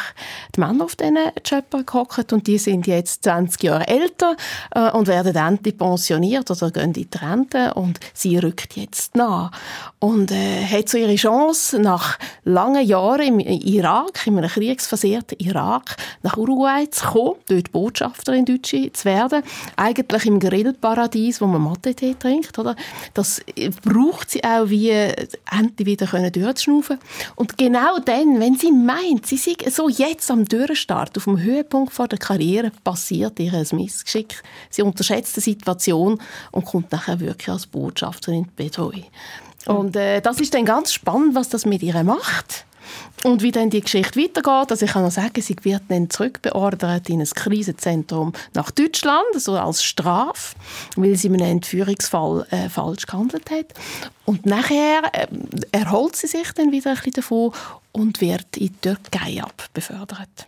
die 0.55 0.61
Männer 0.61 0.85
auf 0.85 0.95
diesen 0.95 1.17
Job 1.45 1.65
gehockt 1.85 2.31
und 2.37 2.45
die 2.45 2.59
sind 2.59 2.85
jetzt 2.85 3.23
20 3.23 3.63
Jahre 3.63 3.87
älter 3.87 4.35
äh, 4.75 4.91
und 4.91 5.07
werden 5.07 5.35
endlich 5.35 5.75
pensioniert 5.75 6.51
oder 6.51 6.69
gehen 6.69 6.93
in 6.93 6.93
die 6.93 7.07
Rente 7.17 7.73
und 7.73 7.99
sie 8.13 8.37
rückt 8.37 8.75
jetzt 8.77 9.15
nach. 9.15 9.49
Und 9.97 10.31
äh, 10.31 10.63
hat 10.63 10.87
so 10.87 10.99
ihre 10.99 11.15
Chance 11.15 11.79
nach 11.79 12.19
langen 12.43 12.85
Jahren 12.85 13.21
im 13.21 13.39
Irak, 13.39 14.27
in 14.27 14.37
einem 14.37 14.51
kriegsversehrten 14.51 15.39
Irak, 15.39 15.97
nach 16.21 16.37
Uruguay 16.37 16.87
zu 16.91 17.07
kommen, 17.07 17.35
dort 17.49 17.71
Botschafterin 17.71 18.45
Deutsche 18.45 18.93
zu 18.93 19.05
werden, 19.05 19.41
eigentlich 19.75 20.27
im 20.27 20.39
Grillparadies, 20.39 21.41
wo 21.41 21.47
man 21.47 21.63
Mate-Tee 21.63 22.17
trinkt, 22.19 22.59
oder? 22.59 22.75
Das 23.15 23.41
braucht 23.83 24.29
sie 24.29 24.43
auch, 24.43 24.69
wie 24.69 24.91
endlich 24.91 25.87
wieder 25.87 26.05
können 26.05 26.31
durchschnaufen. 26.31 26.99
Und 27.35 27.57
genau 27.57 27.97
dann, 28.05 28.39
wenn 28.39 28.53
sie 28.53 28.71
meint, 28.71 29.25
sie 29.25 29.37
sei 29.37 29.55
so 29.71 29.89
jetzt 29.89 30.29
am 30.29 30.45
Durchstart, 30.45 31.17
auf 31.17 31.23
dem 31.23 31.41
Höhepunkt 31.41 31.93
vor 31.93 32.07
der 32.07 32.19
Karriere, 32.27 32.71
passiert 32.83 33.39
ihr 33.39 33.53
ein 33.53 33.67
Missgeschick. 33.71 34.41
Sie 34.69 34.81
unterschätzt 34.81 35.35
die 35.37 35.41
Situation 35.41 36.19
und 36.51 36.65
kommt 36.65 36.91
nachher 36.91 37.19
wirklich 37.19 37.49
als 37.49 37.67
Botschafterin 37.67 38.39
in 38.39 38.43
die 38.45 38.63
Betreuung. 38.63 39.05
Und 39.65 39.95
äh, 39.95 40.21
das 40.21 40.39
ist 40.39 40.53
dann 40.53 40.65
ganz 40.65 40.93
spannend, 40.93 41.35
was 41.35 41.49
das 41.49 41.65
mit 41.65 41.83
ihr 41.83 42.03
macht. 42.03 42.65
Und 43.23 43.41
wie 43.41 43.51
dann 43.51 43.69
die 43.69 43.81
Geschichte 43.81 44.19
weitergeht, 44.19 44.71
also 44.71 44.85
ich 44.85 44.91
kann 44.91 45.03
noch 45.03 45.11
sagen, 45.11 45.41
sie 45.41 45.55
wird 45.63 45.83
dann 45.89 46.09
zurückbeordert 46.09 47.09
in 47.09 47.19
ein 47.19 47.27
Krisenzentrum 47.27 48.31
nach 48.53 48.71
Deutschland, 48.71 49.25
so 49.35 49.57
als 49.57 49.83
Strafe, 49.83 50.55
weil 50.95 51.15
sie 51.15 51.27
in 51.27 51.35
einem 51.35 51.57
Entführungsfall 51.57 52.45
äh, 52.51 52.69
falsch 52.69 53.05
gehandelt 53.05 53.49
hat. 53.49 53.73
Und 54.25 54.45
nachher 54.45 55.01
äh, 55.13 55.27
erholt 55.71 56.15
sie 56.15 56.27
sich 56.27 56.51
dann 56.53 56.71
wieder 56.71 56.91
ein 56.91 56.95
bisschen 56.95 57.13
davon 57.13 57.51
und 57.91 58.21
wird 58.21 58.55
in 58.55 58.67
die 58.67 58.73
Türkei 58.81 59.41
abbefördert. 59.41 60.47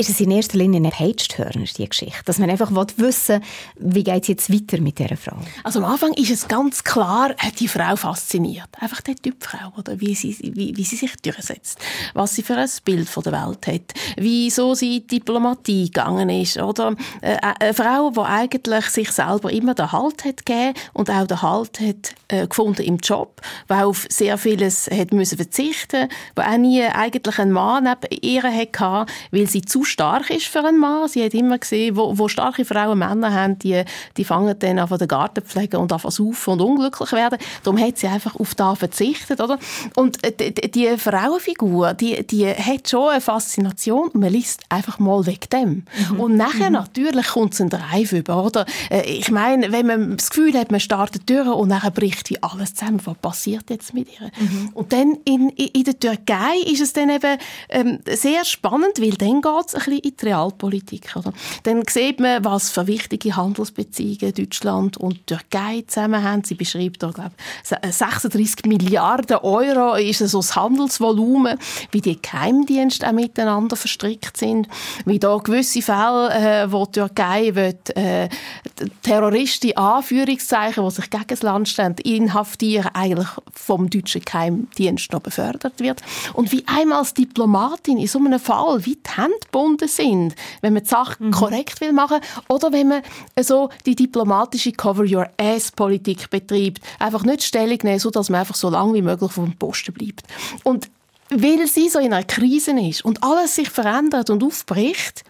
Ist 0.00 0.08
es 0.08 0.18
in 0.18 0.30
erster 0.30 0.56
Linie 0.56 0.80
ein 0.80 0.90
Page-Turner, 0.90 1.66
die 1.76 1.86
Geschichte? 1.86 2.22
Dass 2.24 2.38
man 2.38 2.48
einfach 2.48 2.70
wissen 2.96 3.42
will, 3.76 3.92
wie 3.92 4.02
geht 4.02 4.22
es 4.22 4.28
jetzt 4.28 4.50
weiter 4.50 4.80
mit 4.80 4.98
dieser 4.98 5.18
Frau? 5.18 5.36
Also 5.62 5.80
am 5.80 5.92
Anfang 5.92 6.14
ist 6.14 6.30
es 6.30 6.48
ganz 6.48 6.82
klar, 6.84 7.34
hat 7.36 7.60
die 7.60 7.68
Frau 7.68 7.94
fasziniert. 7.96 8.70
Einfach 8.80 9.02
der 9.02 9.16
Typ 9.16 9.44
Frau, 9.44 9.74
oder? 9.76 10.00
Wie, 10.00 10.14
sie, 10.14 10.38
wie, 10.40 10.74
wie 10.74 10.84
sie 10.84 10.96
sich 10.96 11.14
durchsetzt. 11.16 11.80
Was 12.14 12.34
sie 12.34 12.42
für 12.42 12.56
ein 12.56 12.70
Bild 12.82 13.10
von 13.10 13.24
der 13.24 13.32
Welt 13.34 13.66
hat. 13.66 13.92
Wieso 14.16 14.74
sie 14.74 14.96
in 14.96 15.06
Diplomatie 15.06 15.90
gegangen 15.90 16.30
ist. 16.30 16.56
Oder 16.56 16.96
äh, 17.20 17.36
eine 17.36 17.74
Frau, 17.74 18.10
die 18.10 18.20
eigentlich 18.20 18.86
sich 18.86 19.10
selber 19.10 19.52
immer 19.52 19.74
den 19.74 19.92
Halt 19.92 20.24
hat 20.24 20.46
gegeben 20.46 20.78
und 20.94 21.10
auch 21.10 21.26
den 21.26 21.42
Halt 21.42 21.78
hat 21.78 22.14
äh, 22.28 22.46
gefunden 22.46 22.84
im 22.84 22.96
Job, 22.96 23.42
die 23.68 23.74
auf 23.74 24.06
sehr 24.08 24.38
vieles 24.38 24.88
hat 24.90 25.12
müssen 25.12 25.36
verzichten, 25.36 26.08
die 26.38 26.40
auch 26.40 26.56
nie 26.56 26.84
eigentlich 26.84 27.38
einen 27.38 27.52
Mann 27.52 27.84
neben 27.84 28.22
ihr 28.22 28.42
hatte, 28.42 29.12
weil 29.30 29.46
sie 29.46 29.60
zu 29.60 29.84
stark 29.90 30.30
ist 30.30 30.46
für 30.46 30.64
einen 30.64 30.78
Mann. 30.78 31.08
Sie 31.08 31.24
hat 31.24 31.34
immer 31.34 31.58
gesehen, 31.58 31.96
wo, 31.96 32.16
wo 32.16 32.28
starke 32.28 32.64
Frauen 32.64 32.98
Männer 32.98 33.32
haben, 33.32 33.58
die, 33.58 33.82
die 34.16 34.24
fangen 34.24 34.58
dann 34.58 34.78
an 34.78 34.88
den 34.88 35.08
Garten 35.08 35.42
pflegen 35.42 35.76
und 35.76 35.92
an 35.92 35.98
saufen 35.98 36.52
und 36.52 36.60
unglücklich 36.60 37.12
werden. 37.12 37.38
Darum 37.62 37.80
hat 37.80 37.98
sie 37.98 38.06
einfach 38.06 38.36
auf 38.36 38.54
das 38.54 38.78
verzichtet, 38.78 39.40
oder? 39.40 39.58
Und 39.96 40.24
äh, 40.24 40.52
die, 40.52 40.70
die 40.70 40.96
Frauenfigur, 40.96 41.94
die, 41.94 42.26
die 42.26 42.46
hat 42.46 42.88
schon 42.88 43.10
eine 43.10 43.20
Faszination 43.20 44.10
man 44.20 44.32
liest 44.32 44.62
einfach 44.68 44.98
mal 44.98 45.26
weg 45.26 45.50
dem. 45.50 45.84
Mhm. 46.10 46.20
Und 46.20 46.36
nachher 46.36 46.66
mhm. 46.66 46.74
natürlich 46.74 47.26
kommt 47.28 47.54
es 47.54 47.60
ein 47.60 47.70
Drive 47.70 48.12
über, 48.12 48.44
oder? 48.44 48.66
Äh, 48.90 49.02
ich 49.02 49.30
meine, 49.30 49.72
wenn 49.72 49.86
man 49.86 50.16
das 50.16 50.30
Gefühl 50.30 50.54
hat, 50.54 50.70
man 50.70 50.80
startet 50.80 51.28
durch 51.28 51.48
und 51.48 51.68
nachher 51.68 51.90
bricht 51.90 52.30
wie 52.30 52.42
alles 52.42 52.74
zusammen. 52.74 53.00
Was 53.04 53.16
passiert 53.16 53.70
jetzt 53.70 53.94
mit 53.94 54.08
ihr? 54.08 54.30
Mhm. 54.38 54.70
Und 54.74 54.92
dann 54.92 55.18
in, 55.24 55.48
in 55.50 55.84
der 55.84 55.98
Türkei 55.98 56.56
ist 56.66 56.80
es 56.80 56.92
dann 56.92 57.10
eben 57.10 57.38
ähm, 57.68 57.98
sehr 58.06 58.44
spannend, 58.44 59.00
weil 59.00 59.12
dann 59.12 59.40
geht 59.40 59.69
es 59.74 59.74
ein 59.74 59.84
bisschen 59.84 60.10
in 60.10 60.16
die 60.16 60.26
Realpolitik. 60.26 61.16
Oder? 61.16 61.32
Dann 61.62 61.82
sieht 61.88 62.20
man, 62.20 62.44
was 62.44 62.70
für 62.70 62.86
wichtige 62.86 63.36
Handelsbeziehungen 63.36 64.34
Deutschland 64.34 64.96
und 64.96 65.26
Türkei 65.26 65.84
zusammen 65.86 66.22
haben. 66.22 66.44
Sie 66.44 66.54
beschreibt 66.54 67.02
da, 67.02 67.10
glaube 67.10 67.32
36 67.64 68.66
Milliarden 68.66 69.38
Euro 69.38 69.94
ist 69.94 70.18
so 70.18 70.38
das 70.38 70.56
Handelsvolumen, 70.56 71.58
wie 71.90 72.00
die 72.00 72.20
Geheimdienste 72.20 73.08
auch 73.08 73.12
miteinander 73.12 73.76
verstrickt 73.76 74.36
sind, 74.36 74.68
wie 75.04 75.18
da 75.18 75.36
gewisse 75.38 75.82
Fälle, 75.82 76.30
äh, 76.30 76.72
wo 76.72 76.86
die 76.86 76.92
Türkei 76.92 77.54
will, 77.54 77.78
äh, 77.94 78.28
Terroristen, 79.02 79.76
Anführungszeichen, 79.76 80.84
die 80.84 80.90
sich 80.94 81.10
gegen 81.10 81.26
das 81.26 81.42
Land 81.42 81.68
stehen, 81.68 81.94
inhaftieren, 82.02 82.90
eigentlich 82.94 83.28
vom 83.52 83.90
deutschen 83.90 84.22
Geheimdienst 84.22 85.12
noch 85.12 85.20
befördert 85.20 85.80
wird. 85.80 86.02
Und 86.34 86.52
wie 86.52 86.64
einmal 86.66 86.98
als 86.98 87.14
Diplomatin 87.14 87.98
in 87.98 88.06
so 88.06 88.18
einem 88.18 88.40
Fall 88.40 88.84
wie 88.84 88.96
die 88.96 89.16
Hände 89.16 89.36
gebunden 89.60 89.88
sind, 89.88 90.34
wenn 90.60 90.72
man 90.72 90.82
die 90.82 90.88
Sache 90.88 91.22
mhm. 91.22 91.30
korrekt 91.30 91.80
will 91.80 91.92
machen 91.92 92.20
oder 92.48 92.72
wenn 92.72 92.88
man 92.88 93.02
so 93.40 93.70
die 93.86 93.94
diplomatische 93.94 94.72
Cover-Your-Ass-Politik 94.72 96.30
betreibt. 96.30 96.80
Einfach 96.98 97.24
nicht 97.24 97.42
Stellung 97.42 97.78
nehmen, 97.82 97.98
sodass 97.98 98.30
man 98.30 98.40
einfach 98.40 98.54
so 98.56 98.70
lange 98.70 98.94
wie 98.94 99.02
möglich 99.02 99.32
vom 99.32 99.52
Posten 99.56 99.92
bleibt. 99.92 100.22
Und 100.64 100.90
weil 101.30 101.66
sie 101.66 101.88
so 101.88 101.98
in 101.98 102.12
einer 102.12 102.24
Krise 102.24 102.72
ist 102.80 103.04
und 103.04 103.22
alles 103.22 103.54
sich 103.54 103.70
verändert 103.70 104.30
und 104.30 104.42
aufbricht, 104.42 105.24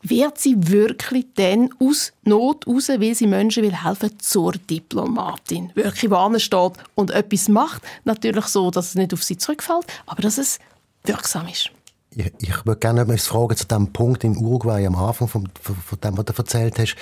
wird 0.00 0.38
sie 0.38 0.54
wirklich 0.56 1.26
dann 1.34 1.70
aus 1.80 2.12
Not 2.22 2.66
raus, 2.66 2.88
weil 2.88 3.14
sie 3.14 3.26
Menschen 3.26 3.64
will 3.64 3.84
helfen, 3.84 4.18
zur 4.20 4.52
Diplomatin. 4.52 5.72
Wirklich 5.74 6.10
woanders 6.10 6.44
steht 6.44 6.72
und 6.94 7.10
etwas 7.10 7.48
macht. 7.48 7.82
Natürlich 8.04 8.46
so, 8.46 8.70
dass 8.70 8.90
es 8.90 8.94
nicht 8.94 9.12
auf 9.12 9.24
sie 9.24 9.36
zurückfällt, 9.36 9.86
aber 10.06 10.22
dass 10.22 10.38
es 10.38 10.60
wirksam 11.04 11.48
ist. 11.48 11.70
Ich, 12.14 12.32
ich 12.40 12.66
würde 12.66 12.80
gerne 12.80 13.02
etwas 13.02 13.26
fragen 13.26 13.56
zu 13.56 13.66
dem 13.66 13.92
Punkt 13.92 14.24
in 14.24 14.36
Uruguay 14.36 14.86
am 14.86 14.96
Anfang 14.96 15.28
von, 15.28 15.48
von, 15.60 15.76
von 15.76 16.00
dem, 16.00 16.16
was 16.16 16.24
du 16.24 16.32
erzählt 16.32 16.78
hast, 16.78 16.96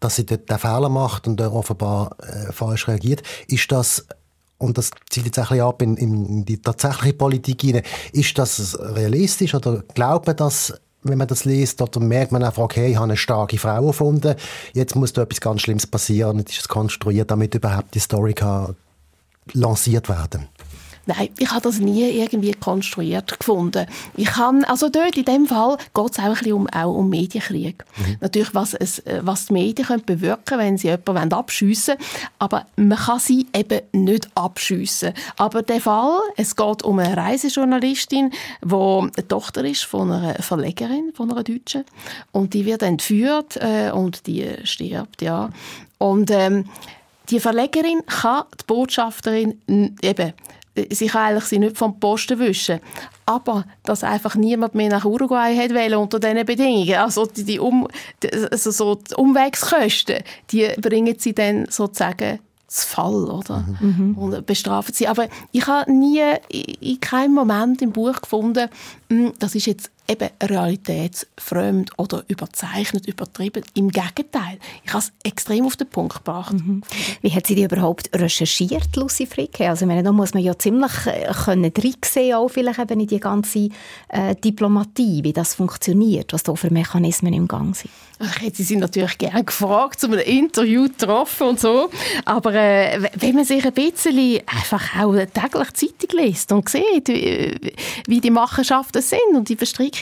dass 0.00 0.16
sie 0.16 0.24
dort 0.24 0.48
den 0.48 0.58
Fehler 0.58 0.88
macht 0.88 1.26
und 1.28 1.40
offenbar 1.40 2.16
äh, 2.20 2.52
falsch 2.52 2.88
reagiert. 2.88 3.22
Ist 3.48 3.70
das 3.70 4.06
und 4.58 4.78
das 4.78 4.90
zielt 5.10 5.26
jetzt 5.26 5.38
ein 5.38 5.44
bisschen 5.48 5.60
ab 5.60 5.82
in, 5.82 5.96
in 5.96 6.44
die 6.44 6.60
tatsächliche 6.60 7.12
Politik 7.14 7.60
hinein. 7.60 7.82
Ist 8.12 8.38
das 8.38 8.78
realistisch 8.80 9.54
oder 9.54 9.82
glaubt 9.94 10.26
man 10.26 10.36
das, 10.36 10.72
wenn 11.02 11.18
man 11.18 11.28
das 11.28 11.44
liest, 11.44 11.80
oder 11.82 12.00
merkt 12.00 12.32
man 12.32 12.42
einfach, 12.42 12.62
okay, 12.62 12.90
ich 12.90 12.96
habe 12.96 13.04
eine 13.04 13.16
starke 13.16 13.58
Frau 13.58 13.86
gefunden, 13.86 14.34
jetzt 14.72 14.96
muss 14.96 15.12
da 15.12 15.22
etwas 15.22 15.40
ganz 15.40 15.60
Schlimmes 15.60 15.86
passieren, 15.86 16.38
jetzt 16.38 16.52
ist 16.52 16.60
es 16.60 16.68
konstruiert, 16.68 17.30
damit 17.30 17.54
überhaupt 17.54 17.94
die 17.94 18.00
Story 18.00 18.32
kann 18.32 18.74
lanciert 19.52 20.08
werden 20.08 20.48
Nein, 21.06 21.28
ich 21.38 21.50
habe 21.50 21.60
das 21.60 21.78
nie 21.78 22.08
irgendwie 22.10 22.52
konstruiert 22.52 23.38
gefunden. 23.38 23.86
Ich 24.16 24.26
kann, 24.26 24.64
also 24.64 24.88
dort 24.88 25.16
in 25.16 25.24
dem 25.24 25.46
Fall 25.46 25.76
geht 25.94 26.10
es 26.10 26.18
auch 26.18 26.24
ein 26.24 26.32
bisschen 26.32 26.52
um, 26.52 26.68
auch 26.68 26.94
um 26.94 27.08
Medienkrieg. 27.08 27.84
Mhm. 27.96 28.16
Natürlich, 28.20 28.54
was, 28.54 28.74
es, 28.74 29.02
was 29.20 29.46
die 29.46 29.52
Medien 29.52 29.86
können 29.86 30.04
bewirken 30.04 30.58
wenn 30.58 30.76
sie 30.76 30.88
jemanden 30.88 31.32
abschiessen 31.32 31.94
wollen. 31.98 32.30
Aber 32.40 32.66
man 32.74 32.98
kann 32.98 33.20
sie 33.20 33.46
eben 33.54 33.80
nicht 33.92 34.28
abschiessen. 34.34 35.12
Aber 35.36 35.62
der 35.62 35.80
Fall, 35.80 36.18
es 36.36 36.56
geht 36.56 36.82
um 36.82 36.98
eine 36.98 37.16
Reisejournalistin, 37.16 38.32
die 38.64 38.74
eine 38.74 39.28
Tochter 39.28 39.64
ist 39.64 39.84
von 39.84 40.10
einer 40.10 40.34
Verlegerin, 40.34 41.12
von 41.14 41.30
einer 41.30 41.44
Deutschen. 41.44 41.84
Und 42.32 42.52
die 42.52 42.66
wird 42.66 42.82
entführt 42.82 43.56
äh, 43.58 43.92
und 43.92 44.26
die 44.26 44.48
stirbt, 44.64 45.22
ja. 45.22 45.50
Und 45.98 46.30
ähm, 46.32 46.64
die 47.30 47.40
Verlegerin 47.40 48.02
kann 48.06 48.44
die 48.60 48.64
Botschafterin 48.66 49.60
eben 50.02 50.32
sie 50.90 51.06
kann 51.06 51.30
eigentlich 51.30 51.44
sie 51.44 51.58
nicht 51.58 51.76
vom 51.76 51.98
Posten 51.98 52.38
wischen. 52.38 52.80
Aber 53.24 53.64
dass 53.84 54.04
einfach 54.04 54.34
niemand 54.36 54.74
mehr 54.74 54.90
nach 54.90 55.04
Uruguay 55.04 55.56
hat 55.56 55.74
wollen 55.74 55.94
unter 55.94 56.20
diesen 56.20 56.44
Bedingungen. 56.44 56.94
Also 56.94 57.26
die, 57.26 57.44
die, 57.44 57.58
um, 57.58 57.88
also 58.50 58.70
so 58.70 58.94
die 58.96 59.14
Umwegskosten, 59.14 60.22
die 60.50 60.68
bringen 60.80 61.16
sie 61.18 61.34
dann 61.34 61.66
sozusagen 61.70 62.40
zu 62.68 62.86
Fall, 62.86 63.30
oder? 63.30 63.64
Mhm. 63.80 64.18
Und 64.18 64.46
bestrafen 64.46 64.92
sie. 64.92 65.06
Aber 65.06 65.28
ich 65.52 65.66
habe 65.66 65.90
nie 65.92 66.22
in 66.50 67.00
keinem 67.00 67.34
Moment 67.34 67.80
im 67.80 67.92
Buch 67.92 68.20
gefunden, 68.20 68.68
hm, 69.08 69.32
das 69.38 69.54
ist 69.54 69.66
jetzt 69.66 69.90
eben 70.08 70.28
realitätsfremd 70.42 71.90
oder 71.98 72.24
überzeichnet, 72.28 73.06
übertrieben. 73.06 73.64
Im 73.74 73.90
Gegenteil. 73.90 74.58
Ich 74.84 74.92
habe 74.92 75.04
es 75.04 75.12
extrem 75.24 75.66
auf 75.66 75.76
den 75.76 75.88
Punkt 75.88 76.16
gebracht. 76.16 76.52
Mhm. 76.52 76.82
Wie 77.22 77.30
hat 77.30 77.46
sie 77.46 77.54
die 77.54 77.64
überhaupt 77.64 78.10
recherchiert, 78.14 78.94
Lucy 78.96 79.26
Fricke? 79.26 79.68
Also, 79.68 79.84
ich 79.84 79.88
meine, 79.88 80.02
da 80.02 80.12
muss 80.12 80.34
man 80.34 80.42
ja 80.42 80.56
ziemlich 80.58 81.06
äh, 81.06 81.32
können 81.44 81.72
sehen, 82.04 82.34
auch 82.34 82.48
vielleicht 82.48 82.78
eben 82.78 83.00
in 83.00 83.06
die 83.06 83.20
ganze 83.20 83.68
äh, 84.08 84.34
Diplomatie, 84.36 85.24
wie 85.24 85.32
das 85.32 85.54
funktioniert, 85.54 86.32
was 86.32 86.42
da 86.42 86.54
für 86.54 86.70
Mechanismen 86.70 87.32
im 87.32 87.48
Gang 87.48 87.74
sind. 87.74 87.90
Ich 88.18 88.40
hätte 88.40 88.62
sie 88.62 88.76
natürlich 88.76 89.18
gerne 89.18 89.44
gefragt, 89.44 90.00
zu 90.00 90.06
einem 90.06 90.20
Interview 90.20 90.84
getroffen 90.84 91.48
und 91.48 91.60
so. 91.60 91.90
Aber 92.24 92.54
äh, 92.54 93.10
wenn 93.16 93.34
man 93.34 93.44
sich 93.44 93.64
ein 93.64 93.72
bisschen 93.74 94.40
einfach 94.46 94.98
auch 94.98 95.14
täglich 95.14 95.72
Zeitung 95.74 96.24
liest 96.24 96.50
und 96.52 96.68
sieht, 96.68 97.08
wie, 97.08 97.74
wie 98.06 98.20
die 98.20 98.30
Machenschaft 98.30 98.76
Botschaften 98.76 99.02
sind 99.02 99.36
und 99.36 99.48
die 99.48 99.56
Verstrickungen, 99.56 99.95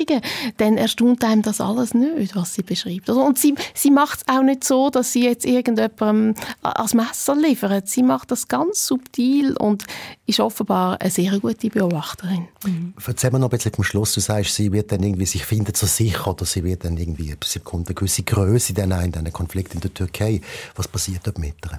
dann 0.57 0.77
erstaunt 0.77 1.25
einem 1.25 1.43
das 1.43 1.61
alles 1.61 1.95
nicht, 1.95 2.35
was 2.35 2.55
sie 2.55 2.63
beschreibt. 2.63 3.09
Also, 3.09 3.23
und 3.23 3.39
sie, 3.39 3.55
sie 3.75 3.91
macht 3.91 4.21
es 4.21 4.35
auch 4.35 4.43
nicht 4.43 4.65
so, 4.65 4.91
dass 4.91 5.13
sie 5.13 5.25
jetzt 5.25 5.45
irgendjemandem 5.45 6.35
als 6.63 6.95
Messer 6.95 7.37
liefert. 7.37 7.89
Sie 7.89 8.03
macht 8.03 8.31
das 8.31 8.49
ganz 8.49 8.87
subtil 8.87 9.57
und 9.57 9.85
ist 10.27 10.41
offenbar 10.41 11.01
eine 11.01 11.11
sehr 11.11 11.39
gute 11.39 11.69
Beobachterin. 11.69 12.49
Mhm. 12.65 12.95
Erzähl 13.07 13.31
mir 13.31 13.39
noch 13.39 13.49
ein 13.49 13.57
bisschen 13.57 13.73
zum 13.73 13.85
Schluss. 13.85 14.15
Du 14.15 14.21
sagst, 14.21 14.55
sie 14.55 14.73
wird 14.73 14.93
dann 14.93 15.03
irgendwie, 15.03 15.27
sich 15.27 15.45
findet 15.45 15.77
so 15.77 15.87
sicher 15.87 16.29
oder 16.29 16.45
sie 16.45 16.65
wird 16.65 16.85
dann 16.85 16.97
irgendwie, 16.97 17.35
sie 17.45 17.59
bekommt 17.59 17.89
eine 17.89 17.95
gewisse 17.95 18.23
Größe 18.23 18.73
in 18.73 19.13
diesen 19.13 19.33
Konflikt 19.33 19.75
in 19.75 19.81
der 19.81 19.93
Türkei. 19.93 20.41
Was 20.77 20.89
passiert 20.89 21.21
dort 21.25 21.39
mit 21.39 21.55
ihr? 21.65 21.79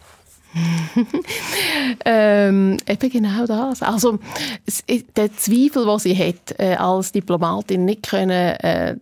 ähm, 2.05 2.77
eben 2.87 3.09
genau 3.09 3.45
das. 3.45 3.81
Also 3.81 4.19
der 5.15 5.35
Zweifel, 5.35 5.85
den 5.85 5.99
sie 5.99 6.17
hat, 6.17 6.59
äh, 6.59 6.75
als 6.75 7.11
Diplomatin 7.11 7.85
nicht 7.85 8.07
können, 8.07 8.55
äh, 8.57 8.95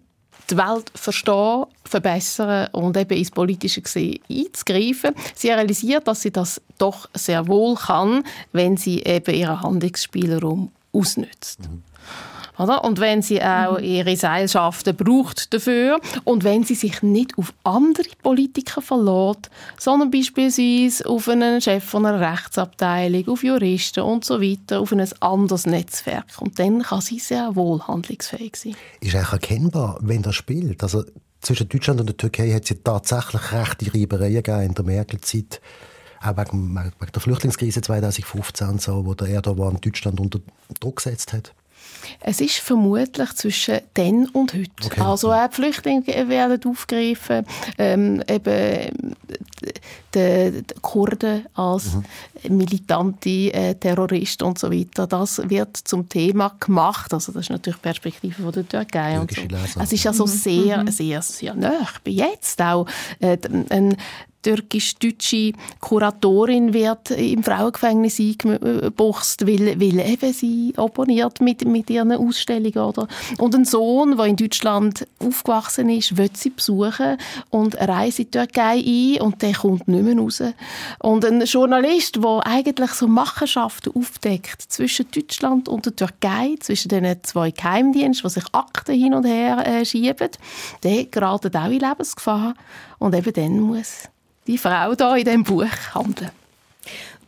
die 0.50 0.58
Welt 0.58 0.92
verstehen, 0.96 1.66
verbessern 1.86 2.68
und 2.74 2.98
eben 2.98 3.18
ins 3.18 3.32
politische 3.32 3.82
Gesehen 3.82 4.20
einzugreifen. 4.30 5.16
Sie 5.36 5.50
realisiert, 5.50 6.08
dass 6.08 6.22
sie 6.22 6.32
das 6.32 6.62
doch 6.78 7.10
sehr 7.13 7.48
wohl 7.48 7.76
kann, 7.76 8.24
wenn 8.52 8.78
sie 8.78 9.04
eben 9.04 9.34
ihren 9.34 9.62
Handlungsspielraum 9.62 10.72
ausnützt. 10.92 11.62
Mhm. 11.62 11.84
Oder? 12.58 12.84
Und 12.84 13.00
wenn 13.00 13.22
sie 13.22 13.42
auch 13.42 13.78
mhm. 13.78 13.84
ihre 13.84 14.16
Seilschaften 14.16 14.96
braucht 14.96 15.54
dafür 15.54 16.00
und 16.24 16.44
wenn 16.44 16.63
sie 16.63 16.76
sich 16.76 17.02
nicht 17.02 17.38
auf 17.38 17.54
andere 17.63 18.10
Politiker 18.22 18.82
verlässt, 18.82 19.50
sondern 19.80 20.12
beispielsweise 20.12 21.08
auf 21.08 21.28
einen 21.28 21.62
Chef 21.62 21.84
von 21.84 22.06
einer 22.06 22.20
Rechtsabteilung, 22.20 23.28
auf 23.28 23.44
Juristen 23.44 24.02
und 24.02 24.26
so 24.26 24.42
weiter, 24.42 24.80
auf 24.80 24.92
ein 24.92 25.08
anderes 25.20 25.66
Netzwerk. 25.66 26.26
Und 26.39 26.60
dann 26.60 26.84
kann 26.84 27.02
sie 27.02 27.20
sehr 27.20 27.56
wohl 27.56 27.82
handlungsfähig 27.82 28.56
sein. 28.56 28.76
Ist 29.02 29.16
eigentlich 29.16 29.34
erkennbar, 29.34 29.98
wenn 30.02 30.22
das 30.22 30.36
spielt? 30.36 30.84
Also 30.84 31.04
zwischen 31.42 31.68
Deutschland 31.68 32.00
und 32.00 32.08
der 32.08 32.18
Türkei 32.18 32.52
hat 32.54 32.63
es 32.63 32.70
ja 32.70 32.76
tatsächlich 32.84 33.52
rechte 33.52 33.94
Reibereien 33.94 34.44
gegeben 34.44 34.62
in 34.62 34.74
der 34.74 34.86
Merkel-Zeit 34.86 35.62
auch 36.22 36.38
wegen, 36.38 36.74
wegen, 36.76 37.12
der 37.13 37.22
Flüchtlingskrise 37.22 37.82
2015 37.82 38.80
so, 38.80 39.06
wo 39.06 39.13
der 39.13 39.28
Erdogan 39.28 39.80
Deutschland 39.82 40.20
unter 40.20 40.39
Druck 40.80 40.98
gesetzt 40.98 41.34
hat. 41.34 41.54
Es 42.20 42.42
ist 42.42 42.58
vermutlich 42.58 43.34
zwischen 43.34 43.80
dann 43.94 44.28
und 44.28 44.54
heute. 44.54 44.70
Okay. 44.86 45.02
Also 45.02 45.32
auch 45.32 45.48
die 45.48 45.56
Flüchtlinge 45.56 46.30
werden 46.30 46.60
aufgegriffen, 46.66 47.46
ähm, 47.78 48.24
eben 48.28 49.16
die, 50.14 50.62
die 50.62 50.74
Kurden 50.82 51.46
als 51.54 51.96
mhm. 51.96 52.58
militante 52.58 53.54
äh, 53.54 53.76
Terroristen 53.76 54.44
und 54.44 54.60
so 54.60 54.72
weiter. 54.72 55.08
Das 55.08 55.42
wird 55.50 55.78
zum 55.78 56.08
Thema 56.08 56.56
gemacht. 56.60 57.14
Also 57.14 57.32
das 57.32 57.44
ist 57.44 57.50
natürlich 57.50 57.78
die 57.78 57.84
Perspektive 57.84 58.42
von 58.42 58.52
der 58.52 58.68
Türkei. 58.68 59.20
Und 59.20 59.32
so. 59.32 59.80
Es 59.80 59.94
ist 59.94 60.08
also 60.08 60.26
mhm. 60.26 60.30
sehr, 60.30 60.84
mhm. 60.84 60.92
sehr, 60.92 61.22
sehr 61.22 61.54
nah. 61.54 61.88
Bei 62.04 62.12
jetzt 62.12 62.62
auch 62.62 62.88
äh, 63.20 63.38
ein 63.70 63.98
türkisch-deutsche 64.44 65.54
Kuratorin 65.80 66.74
wird 66.74 67.12
im 67.12 67.44
Frauengefängnis 67.44 68.20
eingeboxt, 68.20 69.48
weil, 69.48 69.80
weil 69.80 70.00
eben 70.00 70.34
sie 70.34 70.74
opponiert 70.78 71.42
mit, 71.42 71.66
mit 71.66 71.90
ihren 71.90 72.12
Ausstellungen. 72.12 72.78
Oder? 72.78 73.08
Und 73.40 73.56
ein 73.56 73.66
Sohn, 73.66 74.18
der 74.18 74.26
in 74.26 74.36
Deutschland 74.36 75.08
aufgewachsen 75.20 75.90
ist, 75.90 76.18
wird 76.18 76.38
sie 76.38 76.52
besuchen 76.52 77.18
und 77.50 77.76
reist 77.76 78.20
in 78.20 78.26
die 78.26 78.32
Türkei 78.32 78.84
ein 78.86 79.22
und 79.22 79.42
der 79.42 79.54
kommt 79.54 79.88
nicht 79.88 80.04
mehr 80.04 80.18
raus. 80.18 80.44
Und 81.00 81.26
ein 81.26 81.42
Journalist, 81.42 82.18
der 82.18 82.46
eigentlich 82.46 82.92
so 82.92 83.08
Machenschaften 83.08 83.94
aufdeckt 83.96 84.62
zwischen 84.62 85.08
Deutschland 85.12 85.70
und 85.70 85.86
der 85.86 85.96
Türkei, 85.96 86.56
zwischen 86.60 86.90
den 86.90 87.24
zwei 87.24 87.52
Geheimdiensten, 87.52 88.30
die 88.30 88.34
sich 88.34 88.46
Akten 88.52 88.96
hin 88.96 89.14
und 89.14 89.26
her 89.26 89.66
äh, 89.66 89.86
schieben, 89.86 90.30
der 90.84 91.06
gerät 91.06 91.56
auch 91.56 91.72
in 91.72 91.80
Lebensgefahr. 91.80 92.54
Und 93.00 93.16
eben 93.16 93.34
dann 93.34 93.60
muss 93.60 94.10
die 94.48 94.58
Frau 94.58 94.96
da 94.96 95.16
in 95.16 95.26
diesem 95.26 95.44
Buch 95.44 95.66
handeln. 95.94 96.32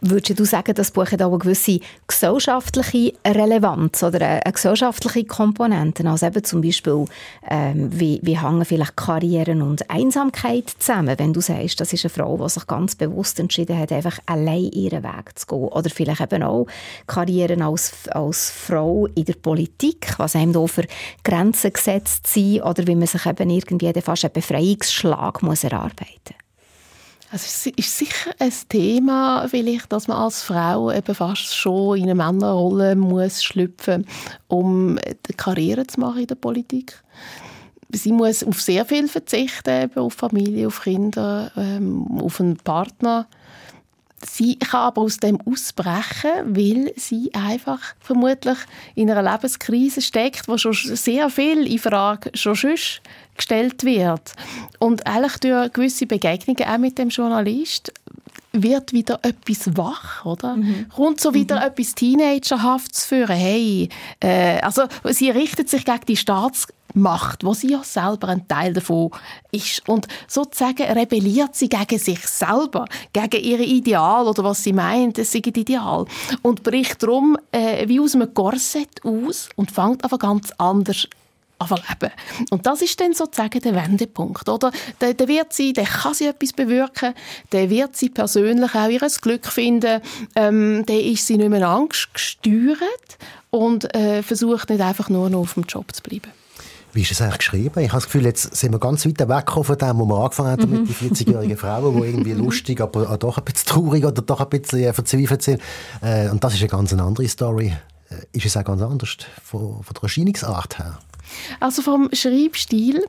Würdest 0.02 0.40
du 0.40 0.46
sagen, 0.46 0.76
das 0.76 0.92
Buch 0.92 1.10
hat 1.12 1.22
auch 1.22 1.32
eine 1.32 1.40
gewisse 1.40 1.80
gesellschaftliche 2.06 3.14
Relevanz 3.26 4.04
oder 4.04 4.22
eine 4.22 4.52
gesellschaftliche 4.52 5.26
Komponente? 5.26 6.08
Also 6.08 6.28
eben 6.28 6.44
zum 6.44 6.62
Beispiel, 6.62 7.06
ähm, 7.50 7.90
wie, 7.92 8.20
wie 8.22 8.40
hängen 8.40 8.66
vielleicht 8.66 8.98
Karrieren 8.98 9.62
und 9.62 9.90
Einsamkeit 9.90 10.70
zusammen, 10.78 11.18
wenn 11.18 11.34
du 11.34 11.42
sagst, 11.42 11.80
das 11.80 11.94
ist 11.94 12.06
eine 12.06 12.10
Frau, 12.12 12.38
die 12.38 12.50
sich 12.50 12.68
ganz 12.68 12.96
bewusst 12.96 13.40
entschieden 13.40 13.80
hat, 13.80 13.92
einfach 13.92 14.20
allein 14.26 14.70
ihren 14.74 15.04
Weg 15.04 15.40
zu 15.40 15.48
gehen. 15.48 15.70
Oder 15.70 15.90
vielleicht 15.90 16.22
eben 16.22 16.44
auch 16.44 16.68
Karrieren 17.08 17.62
als, 17.62 18.08
als 18.10 18.52
Frau 18.52 19.08
in 19.16 19.26
der 19.26 19.34
Politik, 19.34 20.14
was 20.18 20.36
einem 20.36 20.54
da 20.54 20.68
für 20.68 20.86
Grenzen 21.24 21.74
gesetzt 21.74 22.28
sind 22.28 22.62
oder 22.62 22.86
wie 22.86 22.96
man 22.96 23.08
sich 23.08 23.26
eben 23.26 23.50
irgendwie 23.50 23.92
fast 24.02 24.26
einen 24.26 24.34
Befreiungsschlag 24.34 25.42
muss 25.42 25.64
erarbeiten 25.64 26.36
muss. 26.38 26.45
Also 27.36 27.48
es 27.48 27.66
ist 27.66 27.98
sicher 27.98 28.32
ein 28.40 28.54
Thema, 28.70 29.46
vielleicht, 29.50 29.92
dass 29.92 30.08
man 30.08 30.16
als 30.16 30.42
Frau 30.42 30.90
eben 30.90 31.14
fast 31.14 31.54
schon 31.54 31.98
in 31.98 32.04
eine 32.04 32.16
Männerrolle 32.16 32.96
muss 32.96 33.44
schlüpfen, 33.44 34.08
um 34.48 34.92
eine 34.92 35.36
Karriere 35.36 35.86
zu 35.86 36.00
machen 36.00 36.22
in 36.22 36.28
der 36.28 36.36
Politik. 36.36 37.04
Sie 37.92 38.14
muss 38.14 38.42
auf 38.42 38.62
sehr 38.62 38.86
viel 38.86 39.10
verzichten, 39.10 39.84
eben 39.84 40.00
auf 40.00 40.14
Familie, 40.14 40.68
auf 40.68 40.82
Kinder, 40.82 41.52
ähm, 41.58 42.08
auf 42.22 42.40
einen 42.40 42.56
Partner. 42.56 43.28
Sie 44.26 44.58
kann 44.58 44.84
aber 44.84 45.02
aus 45.02 45.18
dem 45.18 45.38
ausbrechen, 45.42 46.56
weil 46.56 46.94
sie 46.96 47.34
einfach 47.34 47.82
vermutlich 48.00 48.58
in 48.96 49.12
einer 49.12 49.30
Lebenskrise 49.30 50.02
steckt, 50.02 50.48
wo 50.48 50.58
schon 50.58 50.74
sehr 50.74 51.30
viel 51.30 51.70
in 51.70 51.80
Frage 51.80 52.32
schon 52.34 52.56
sonst 52.56 53.02
gestellt 53.36 53.84
wird. 53.84 54.34
Und 54.80 55.06
eigentlich 55.08 55.38
durch 55.40 55.74
gewisse 55.74 56.06
Begegnungen 56.06 56.64
auch 56.64 56.78
mit 56.78 56.98
dem 56.98 57.10
Journalist 57.10 57.92
wird 58.64 58.94
wieder 58.94 59.20
etwas 59.24 59.76
wach, 59.76 60.26
oder? 60.26 60.56
Mhm. 60.56 60.88
Kommt 60.96 61.20
so 61.20 61.34
wieder 61.34 61.58
mhm. 61.58 61.64
etwas 61.64 61.96
Teenagerhaftes 61.96 63.06
führen. 63.06 63.36
Hey, 63.36 63.90
äh, 64.20 64.60
also 64.60 64.84
sie 65.04 65.30
richtet 65.30 65.70
sich 65.70 65.86
gegen 65.86 66.06
die 66.08 66.18
Staats 66.18 66.68
macht, 66.96 67.44
wo 67.44 67.54
sie 67.54 67.72
ja 67.72 67.84
selber 67.84 68.30
ein 68.30 68.48
Teil 68.48 68.74
davon 68.74 69.12
ist. 69.52 69.88
Und 69.88 70.08
sozusagen 70.28 70.84
rebelliert 70.84 71.56
sie 71.56 71.70
gegen 71.70 72.00
sich 72.00 72.26
selber, 72.26 72.86
gegen 73.12 73.44
ihre 73.44 73.64
Ideal 73.64 74.28
oder 74.28 74.44
was 74.44 74.64
sie 74.64 74.74
meint, 74.74 75.18
es 75.18 75.32
sei 75.32 75.42
ein 75.46 75.54
Ideal. 75.54 76.06
Und 76.42 76.64
bricht 76.64 77.04
darum 77.04 77.38
äh, 77.52 77.88
wie 77.88 78.00
aus 78.00 78.16
einem 78.16 78.34
Korsett 78.34 79.04
aus 79.04 79.50
und 79.56 79.72
fängt 79.72 80.04
einfach 80.04 80.20
ganz 80.20 80.52
anders 80.58 81.08
leben. 81.60 82.12
Und 82.50 82.66
das 82.66 82.82
ist 82.82 83.00
dann 83.00 83.14
sozusagen 83.14 83.60
der 83.60 83.76
Wendepunkt, 83.76 84.50
oder? 84.50 84.72
Der, 85.02 85.14
der 85.14 85.28
wird 85.28 85.54
sie, 85.54 85.74
der 85.74 85.86
kann 85.86 86.14
sie 86.14 86.28
etwas 86.28 86.54
bewirken, 86.54 87.14
der 87.52 87.70
wird 87.70 87.96
sie 87.96 88.10
persönlich 88.10 88.76
auch 88.76 88.90
ihr 88.90 89.00
Glück 89.22 89.48
finden, 89.48 90.02
ähm, 90.36 90.86
der 90.86 91.02
ist 91.02 91.28
sie 91.28 91.38
nicht 91.38 91.50
mehr 91.50 91.68
angstgesteuert 91.68 93.18
und 93.50 93.94
äh, 93.96 94.22
versucht 94.22 94.70
nicht 94.70 94.82
einfach 94.82 95.10
nur 95.10 95.30
noch 95.30 95.40
auf 95.40 95.54
dem 95.54 95.64
Job 95.64 95.94
zu 95.94 96.04
bleiben. 96.04 96.32
Wie 96.96 97.02
ist 97.02 97.12
es 97.12 97.22
eigentlich 97.22 97.40
geschrieben? 97.40 97.80
Ich 97.82 97.90
habe 97.90 97.98
das 97.98 98.06
Gefühl, 98.06 98.24
jetzt 98.24 98.56
sind 98.56 98.72
wir 98.72 98.80
ganz 98.80 99.06
weit 99.06 99.20
weg 99.20 99.52
von 99.52 99.78
dem, 99.78 100.00
wo 100.00 100.06
wir 100.06 100.18
angefangen 100.18 100.52
haben, 100.52 100.72
mhm. 100.72 100.88
mit 100.88 101.02
den 101.02 101.12
40-jährigen 101.12 101.58
Frauen, 101.58 102.02
die 102.02 102.08
irgendwie 102.08 102.32
lustig, 102.34 102.80
aber 102.80 103.18
doch 103.18 103.38
ein 103.38 103.44
bisschen 103.44 103.68
traurig 103.68 104.06
oder 104.06 104.22
doch 104.22 104.40
ein 104.40 104.48
bisschen 104.48 104.80
äh, 104.80 104.94
verzweifelt 104.94 105.42
sind. 105.42 105.62
Äh, 106.02 106.30
und 106.30 106.42
das 106.42 106.54
ist 106.54 106.62
eine 106.62 106.70
ganz 106.70 106.94
andere 106.94 107.28
Story. 107.28 107.76
Äh, 108.10 108.38
ist 108.38 108.46
es 108.46 108.56
auch 108.56 108.64
ganz 108.64 108.82
anders 108.82 109.18
von, 109.44 109.84
von 109.84 109.94
der 109.94 110.04
Erscheinungsart 110.04 110.80
her? 110.80 111.00
Also 111.60 111.82
vom 111.82 112.10
Schreibstil, 112.14 113.06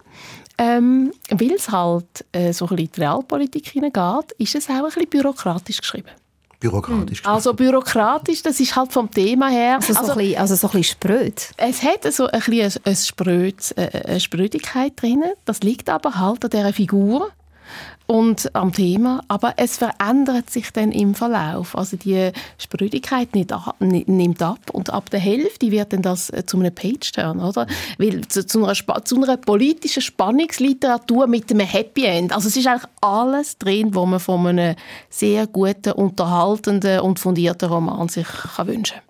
ähm, 0.58 1.12
weil 1.30 1.52
es 1.52 1.70
halt 1.70 2.24
äh, 2.32 2.52
so 2.52 2.66
ein 2.66 2.76
bisschen 2.76 2.86
in 2.86 2.92
die 2.92 3.00
Realpolitik 3.00 3.68
hineingeht, 3.68 4.32
ist 4.38 4.54
es 4.54 4.68
auch 4.68 4.74
ein 4.74 4.84
bisschen 4.84 5.08
bürokratisch 5.08 5.80
geschrieben. 5.80 6.10
Bürokratisch. 6.58 7.22
Hm. 7.22 7.30
Also 7.30 7.52
bürokratisch, 7.52 8.42
das 8.42 8.58
ist 8.60 8.74
halt 8.74 8.92
vom 8.92 9.10
Thema 9.10 9.48
her. 9.48 9.76
Also, 9.76 9.92
also, 9.92 10.06
so, 10.06 10.12
ein 10.12 10.18
bisschen, 10.18 10.40
also 10.40 10.54
so 10.54 10.66
ein 10.68 10.72
bisschen 10.72 10.92
spröd. 10.94 11.50
Es 11.58 11.82
hat 11.82 12.12
so 12.12 12.26
ein 12.26 12.40
bisschen 12.40 12.82
eine, 12.84 12.96
Spröd, 12.96 13.74
äh, 13.76 14.02
eine 14.06 14.20
Sprödigkeit 14.20 14.92
drin. 15.00 15.24
Das 15.44 15.60
liegt 15.60 15.90
aber 15.90 16.18
halt 16.18 16.44
an 16.44 16.50
dieser 16.50 16.72
Figur 16.72 17.30
und 18.06 18.54
am 18.54 18.72
Thema, 18.72 19.22
aber 19.28 19.54
es 19.56 19.78
verändert 19.78 20.50
sich 20.50 20.72
dann 20.72 20.92
im 20.92 21.14
Verlauf. 21.14 21.76
Also 21.76 21.96
die 21.96 22.30
Sprödigkeit 22.56 23.34
nicht, 23.34 23.52
nimmt 23.80 24.42
ab 24.42 24.60
und 24.72 24.90
ab 24.90 25.10
der 25.10 25.20
Hälfte 25.20 25.70
wird 25.70 25.92
dann 25.92 26.02
das 26.02 26.30
äh, 26.30 26.46
zu 26.46 26.58
einem 26.58 26.74
Page-Turn, 26.74 27.40
oder? 27.40 27.66
Weil 27.98 28.26
zu, 28.28 28.46
zu, 28.46 28.64
einer, 28.64 29.04
zu 29.04 29.22
einer 29.22 29.36
politischen 29.36 30.02
Spannungsliteratur 30.02 31.26
mit 31.26 31.50
einem 31.50 31.66
Happy 31.66 32.04
End. 32.04 32.32
Also 32.32 32.48
es 32.48 32.56
ist 32.56 32.66
eigentlich 32.66 32.90
alles 33.00 33.58
drin, 33.58 33.94
was 33.94 34.06
man 34.06 34.20
von 34.20 34.46
einem 34.46 34.76
sehr 35.10 35.46
guten, 35.46 35.92
unterhaltenden 35.92 37.00
und 37.00 37.18
fundierten 37.18 37.68
Roman 37.68 38.08
sich 38.08 38.26
kann 38.26 38.68
wünschen 38.68 39.00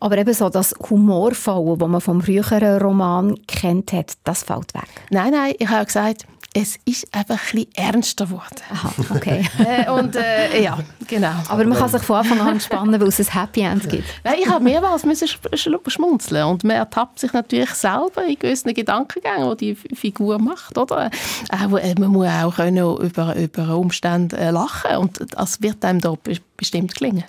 aber 0.00 0.18
eben 0.18 0.32
so 0.32 0.48
das 0.48 0.74
Humorvolle, 0.90 1.76
das 1.78 1.88
man 1.88 2.00
vom 2.00 2.22
früheren 2.22 2.80
Roman 2.80 3.34
kennt 3.46 3.92
hat, 3.92 4.12
das 4.24 4.42
fällt 4.44 4.74
weg. 4.74 4.88
Nein, 5.10 5.32
nein, 5.32 5.54
ich 5.58 5.68
habe 5.68 5.86
gesagt, 5.86 6.26
es 6.58 6.78
ist 6.86 7.14
einfach 7.14 7.34
ein 7.34 7.52
bisschen 7.52 7.74
ernster 7.74 8.24
geworden. 8.24 8.62
Aha, 8.72 8.90
okay. 9.14 9.44
äh, 9.58 9.90
und 9.90 10.16
äh, 10.16 10.62
ja, 10.62 10.78
genau. 11.06 11.34
Aber 11.48 11.64
man 11.64 11.76
kann 11.76 11.90
sich 11.90 12.00
von 12.00 12.16
Anfang 12.16 12.40
an 12.40 12.54
entspannen, 12.54 12.98
weil 12.98 13.08
es 13.08 13.20
ein 13.20 13.40
Happy 13.40 13.60
End 13.60 13.86
gibt. 13.90 14.04
Nein, 14.24 14.36
ich 14.42 14.48
habe 14.48 14.64
mehrmals 14.64 15.04
müssen 15.04 15.28
schmunzeln 15.86 16.46
und 16.46 16.64
man 16.64 16.76
ertappt 16.76 17.18
sich 17.18 17.34
natürlich 17.34 17.74
selber 17.74 18.24
in 18.26 18.38
gewissen 18.38 18.72
Gedankengängen, 18.72 19.54
die 19.58 19.74
die 19.74 19.94
Figur 19.94 20.38
macht, 20.38 20.78
oder? 20.78 21.10
Auch, 21.50 21.76
äh, 21.76 21.94
man 21.98 22.08
muss 22.08 22.28
auch 22.28 22.56
können 22.56 22.96
über, 22.96 23.36
über 23.36 23.76
Umstände 23.76 24.38
äh, 24.38 24.50
lachen 24.50 24.96
und 24.96 25.26
das 25.36 25.60
wird 25.60 25.84
einem 25.84 26.00
da 26.00 26.14
bestimmt 26.56 26.94
gelingen. 26.94 27.24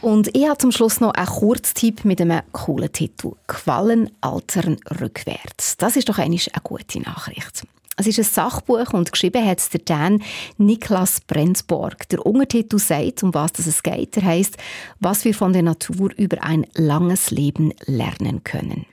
Und 0.00 0.34
ich 0.36 0.46
habe 0.46 0.58
zum 0.58 0.72
Schluss 0.72 1.00
noch 1.00 1.12
einen 1.12 1.26
Kurztipp 1.26 2.04
mit 2.04 2.20
einem 2.20 2.40
coolen 2.52 2.92
Titel. 2.92 3.32
Quallen 3.46 4.10
altern 4.20 4.76
rückwärts. 5.00 5.76
Das 5.76 5.96
ist 5.96 6.08
doch 6.08 6.18
eigentlich 6.18 6.54
eine 6.54 6.62
gute 6.62 7.00
Nachricht. 7.00 7.64
Es 7.96 8.06
ist 8.06 8.18
ein 8.18 8.24
Sachbuch 8.24 8.94
und 8.94 9.12
geschrieben 9.12 9.46
hat 9.46 9.58
es 9.58 9.68
der 9.68 9.80
Dan 9.84 10.22
Niklas 10.56 11.20
Brenzborg. 11.20 12.08
Der 12.08 12.24
Untertitel 12.24 12.78
sagt, 12.78 13.22
um 13.22 13.34
was 13.34 13.58
es 13.58 13.82
geht. 13.82 14.16
Er 14.16 14.24
heißt, 14.24 14.56
was 15.00 15.26
wir 15.26 15.34
von 15.34 15.52
der 15.52 15.62
Natur 15.62 16.10
über 16.16 16.42
ein 16.42 16.64
langes 16.74 17.30
Leben 17.30 17.74
lernen 17.84 18.42
können. 18.42 18.86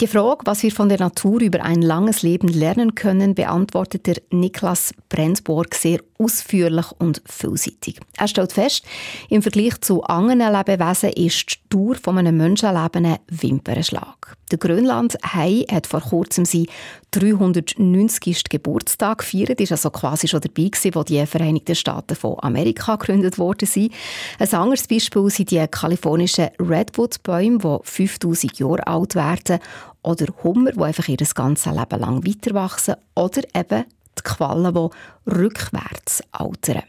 Die 0.00 0.06
Frage, 0.06 0.46
was 0.46 0.62
wir 0.62 0.70
von 0.72 0.88
der 0.88 0.98
Natur 0.98 1.40
über 1.40 1.62
ein 1.64 1.82
langes 1.82 2.22
Leben 2.22 2.48
lernen 2.48 2.94
können, 2.94 3.34
beantwortet 3.34 4.06
der 4.06 4.16
Niklas 4.30 4.94
Brenzborg 5.08 5.74
sehr 5.74 6.00
ausführlich 6.22 6.86
und 6.98 7.22
vielseitig. 7.26 8.00
Er 8.16 8.28
stellt 8.28 8.52
fest, 8.52 8.84
im 9.28 9.42
Vergleich 9.42 9.80
zu 9.80 10.02
anderen 10.04 10.52
Lebewesen 10.52 11.10
ist 11.10 11.50
die 11.50 11.56
Dauer 11.70 11.96
von 11.96 12.18
einem 12.18 12.36
Menschenleben 12.36 13.06
ein 13.06 13.18
Wimpernschlag. 13.28 14.36
Der 14.50 14.58
Grönland-Hai 14.58 15.64
hat 15.70 15.86
vor 15.86 16.02
kurzem 16.02 16.44
seinen 16.44 16.66
390. 17.12 18.44
Geburtstag 18.50 19.18
gefeiert, 19.18 19.60
ist 19.60 19.72
also 19.72 19.90
quasi 19.90 20.28
schon 20.28 20.42
dabei 20.42 20.68
gewesen, 20.68 20.94
wo 20.94 21.02
die 21.02 21.24
Vereinigten 21.26 21.74
Staaten 21.74 22.14
von 22.14 22.36
Amerika 22.40 22.96
gegründet 22.96 23.38
worden 23.38 23.66
sind. 23.66 23.92
Ein 24.38 24.52
anderes 24.52 24.86
Beispiel 24.86 25.30
sind 25.30 25.50
die 25.50 25.66
kalifornischen 25.66 26.50
Redwood-Bäume, 26.58 27.58
die 27.58 27.78
5000 27.82 28.58
Jahre 28.58 28.86
alt 28.86 29.14
werden, 29.14 29.58
oder 30.02 30.26
Hummer, 30.42 30.72
die 30.72 30.82
einfach 30.82 31.08
ihr 31.08 31.16
ganzes 31.16 31.72
Leben 31.72 32.00
lang 32.00 32.26
weiterwachsen, 32.26 32.96
oder 33.14 33.42
eben 33.54 33.84
die 34.18 34.22
Quallen, 34.22 34.74
die 34.74 35.30
rückwärts 35.30 36.22
altern. 36.32 36.82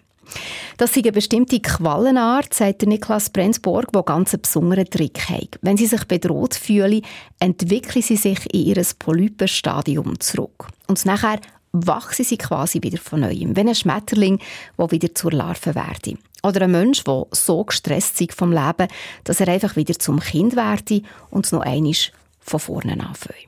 Das 0.77 0.91
ist 0.91 1.03
eine 1.03 1.11
bestimmte 1.11 1.59
Quallenart, 1.59 2.53
sagt 2.53 2.83
Niklas 2.83 3.29
Brenzborg, 3.29 3.91
die 3.91 4.01
ganz 4.05 4.33
einen 4.33 4.41
besonderen 4.41 4.89
Trick 4.89 5.29
hat. 5.29 5.59
Wenn 5.61 5.77
sie 5.77 5.85
sich 5.85 6.05
bedroht 6.05 6.55
fühlen, 6.55 7.01
entwickeln 7.39 8.01
sie 8.01 8.15
sich 8.15 8.51
in 8.53 8.65
ihr 8.65 8.83
Polypenstadium 8.97 10.19
zurück. 10.19 10.67
Und 10.87 11.05
nachher 11.05 11.39
wachsen 11.71 12.25
sie 12.25 12.37
quasi 12.37 12.81
wieder 12.81 12.99
von 12.99 13.21
neuem, 13.21 13.55
wenn 13.55 13.67
ein 13.67 13.75
Schmetterling, 13.75 14.39
der 14.77 14.91
wieder 14.91 15.13
zur 15.13 15.31
Larve 15.31 15.75
werde. 15.75 16.17
Oder 16.43 16.63
ein 16.63 16.71
Mensch, 16.71 17.03
der 17.03 17.25
so 17.31 17.63
gestresst 17.63 18.19
ist 18.21 18.33
vom 18.33 18.51
Leben, 18.51 18.87
dass 19.23 19.39
er 19.39 19.47
einfach 19.47 19.75
wieder 19.75 19.97
zum 19.97 20.19
Kind 20.19 20.55
werde 20.55 21.01
und 21.29 21.51
noch 21.51 21.61
einmal 21.61 21.93
von 22.39 22.59
vorne 22.59 22.93
anfängt. 22.93 23.47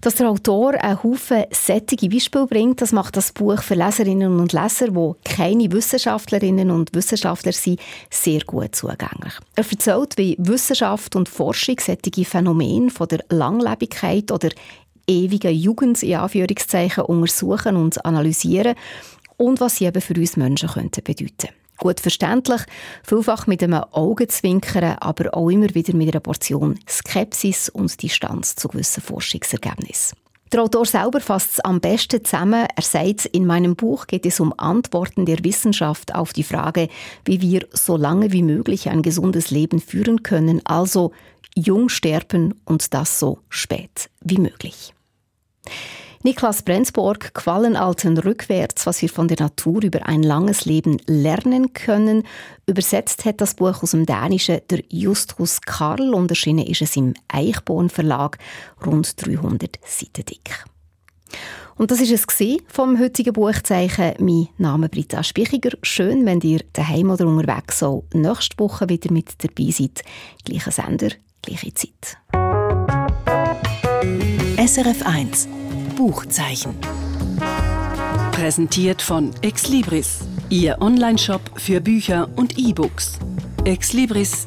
Dass 0.00 0.16
der 0.16 0.28
Autor 0.30 0.74
einen 0.74 1.02
Haufen 1.02 1.44
sättige 1.50 2.08
Beispiele 2.08 2.46
bringt, 2.46 2.82
das 2.82 2.92
macht 2.92 3.16
das 3.16 3.32
Buch 3.32 3.62
für 3.62 3.74
Leserinnen 3.74 4.38
und 4.38 4.52
Leser, 4.52 4.88
die 4.88 5.12
keine 5.24 5.72
Wissenschaftlerinnen 5.72 6.70
und 6.70 6.94
Wissenschaftler 6.94 7.52
sind, 7.52 7.80
sehr 8.10 8.40
gut 8.40 8.74
zugänglich. 8.74 9.34
Er 9.54 9.64
erzählt, 9.68 10.18
wie 10.18 10.36
Wissenschaft 10.38 11.16
und 11.16 11.28
Forschung 11.28 11.80
sättige 11.80 12.24
Phänomene 12.24 12.90
von 12.90 13.08
der 13.08 13.24
Langlebigkeit 13.30 14.30
oder 14.30 14.50
ewigen 15.06 15.54
Jugend 15.54 16.02
in 16.02 16.16
Anführungszeichen 16.16 17.04
untersuchen 17.04 17.76
und 17.76 18.04
analysieren 18.04 18.74
und 19.36 19.60
was 19.60 19.76
sie 19.76 19.86
eben 19.86 20.02
für 20.02 20.14
uns 20.14 20.36
Menschen 20.36 20.68
könnten 20.68 21.04
bedeuten 21.04 21.48
Gut 21.78 22.00
verständlich, 22.00 22.62
vielfach 23.02 23.46
mit 23.46 23.62
einem 23.62 23.84
Augenzwinkern, 23.90 24.96
aber 24.98 25.34
auch 25.34 25.50
immer 25.50 25.74
wieder 25.74 25.94
mit 25.94 26.08
einer 26.08 26.20
Portion 26.20 26.78
Skepsis 26.88 27.68
und 27.68 28.02
Distanz 28.02 28.56
zu 28.56 28.68
gewissen 28.68 29.02
Forschungsergebnissen. 29.02 30.16
Der 30.52 30.62
Autor 30.62 30.86
selber 30.86 31.20
fasst 31.20 31.52
es 31.54 31.60
am 31.60 31.80
besten 31.80 32.24
zusammen. 32.24 32.66
Er 32.74 32.82
sagt, 32.82 33.26
in 33.26 33.46
meinem 33.46 33.74
Buch 33.74 34.06
geht 34.06 34.24
es 34.24 34.38
um 34.38 34.54
Antworten 34.56 35.26
der 35.26 35.42
Wissenschaft 35.42 36.14
auf 36.14 36.32
die 36.32 36.44
Frage, 36.44 36.88
wie 37.24 37.40
wir 37.40 37.66
so 37.72 37.96
lange 37.96 38.30
wie 38.30 38.44
möglich 38.44 38.88
ein 38.88 39.02
gesundes 39.02 39.50
Leben 39.50 39.80
führen 39.80 40.22
können, 40.22 40.64
also 40.64 41.12
jung 41.56 41.88
sterben 41.88 42.54
und 42.64 42.94
das 42.94 43.18
so 43.18 43.38
spät 43.48 44.08
wie 44.20 44.38
möglich. 44.38 44.94
Niklas 46.26 46.62
Brenzborg, 46.62 47.34
Quallenalten 47.34 48.18
rückwärts, 48.18 48.84
was 48.84 49.00
wir 49.00 49.08
von 49.08 49.28
der 49.28 49.38
Natur 49.38 49.84
über 49.84 50.06
ein 50.06 50.24
langes 50.24 50.64
Leben 50.64 50.96
lernen 51.06 51.72
können. 51.72 52.24
Übersetzt 52.66 53.24
hat 53.24 53.40
das 53.40 53.54
Buch 53.54 53.84
aus 53.84 53.92
dem 53.92 54.06
Dänischen 54.06 54.58
der 54.68 54.82
Justus 54.88 55.60
Karl 55.60 56.12
und 56.14 56.28
erschienen 56.28 56.66
ist 56.66 56.82
es 56.82 56.96
im 56.96 57.14
Eichborn 57.28 57.90
Verlag, 57.90 58.38
rund 58.84 59.24
300 59.24 59.78
Seiten 59.84 60.24
dick. 60.24 60.64
Und 61.76 61.92
das 61.92 62.00
ist 62.00 62.10
es 62.10 62.26
vom 62.66 62.98
heutigen 62.98 63.32
Buchzeichen. 63.32 64.14
Mein 64.18 64.48
Name 64.58 64.86
ist 64.86 64.94
Britta 64.94 65.22
Spichiger. 65.22 65.78
Schön, 65.82 66.26
wenn 66.26 66.40
ihr 66.40 66.62
daheim 66.72 67.08
oder 67.08 67.28
unterwegs 67.28 67.78
so 67.78 68.02
nächste 68.12 68.58
Woche 68.58 68.88
wieder 68.88 69.12
mit 69.12 69.32
dabei 69.44 69.70
seid. 69.70 70.02
Gleicher 70.44 70.72
Sender, 70.72 71.10
gleiche 71.40 71.72
Zeit. 71.72 72.18
SRF 74.58 75.06
1 75.06 75.65
Buchzeichen. 75.96 76.74
Präsentiert 78.32 79.00
von 79.00 79.32
Exlibris, 79.40 80.20
Ihr 80.50 80.76
Onlineshop 80.80 81.40
für 81.56 81.80
Bücher 81.80 82.28
und 82.36 82.58
E-Books. 82.58 83.18
exlibris.ch 83.64 84.46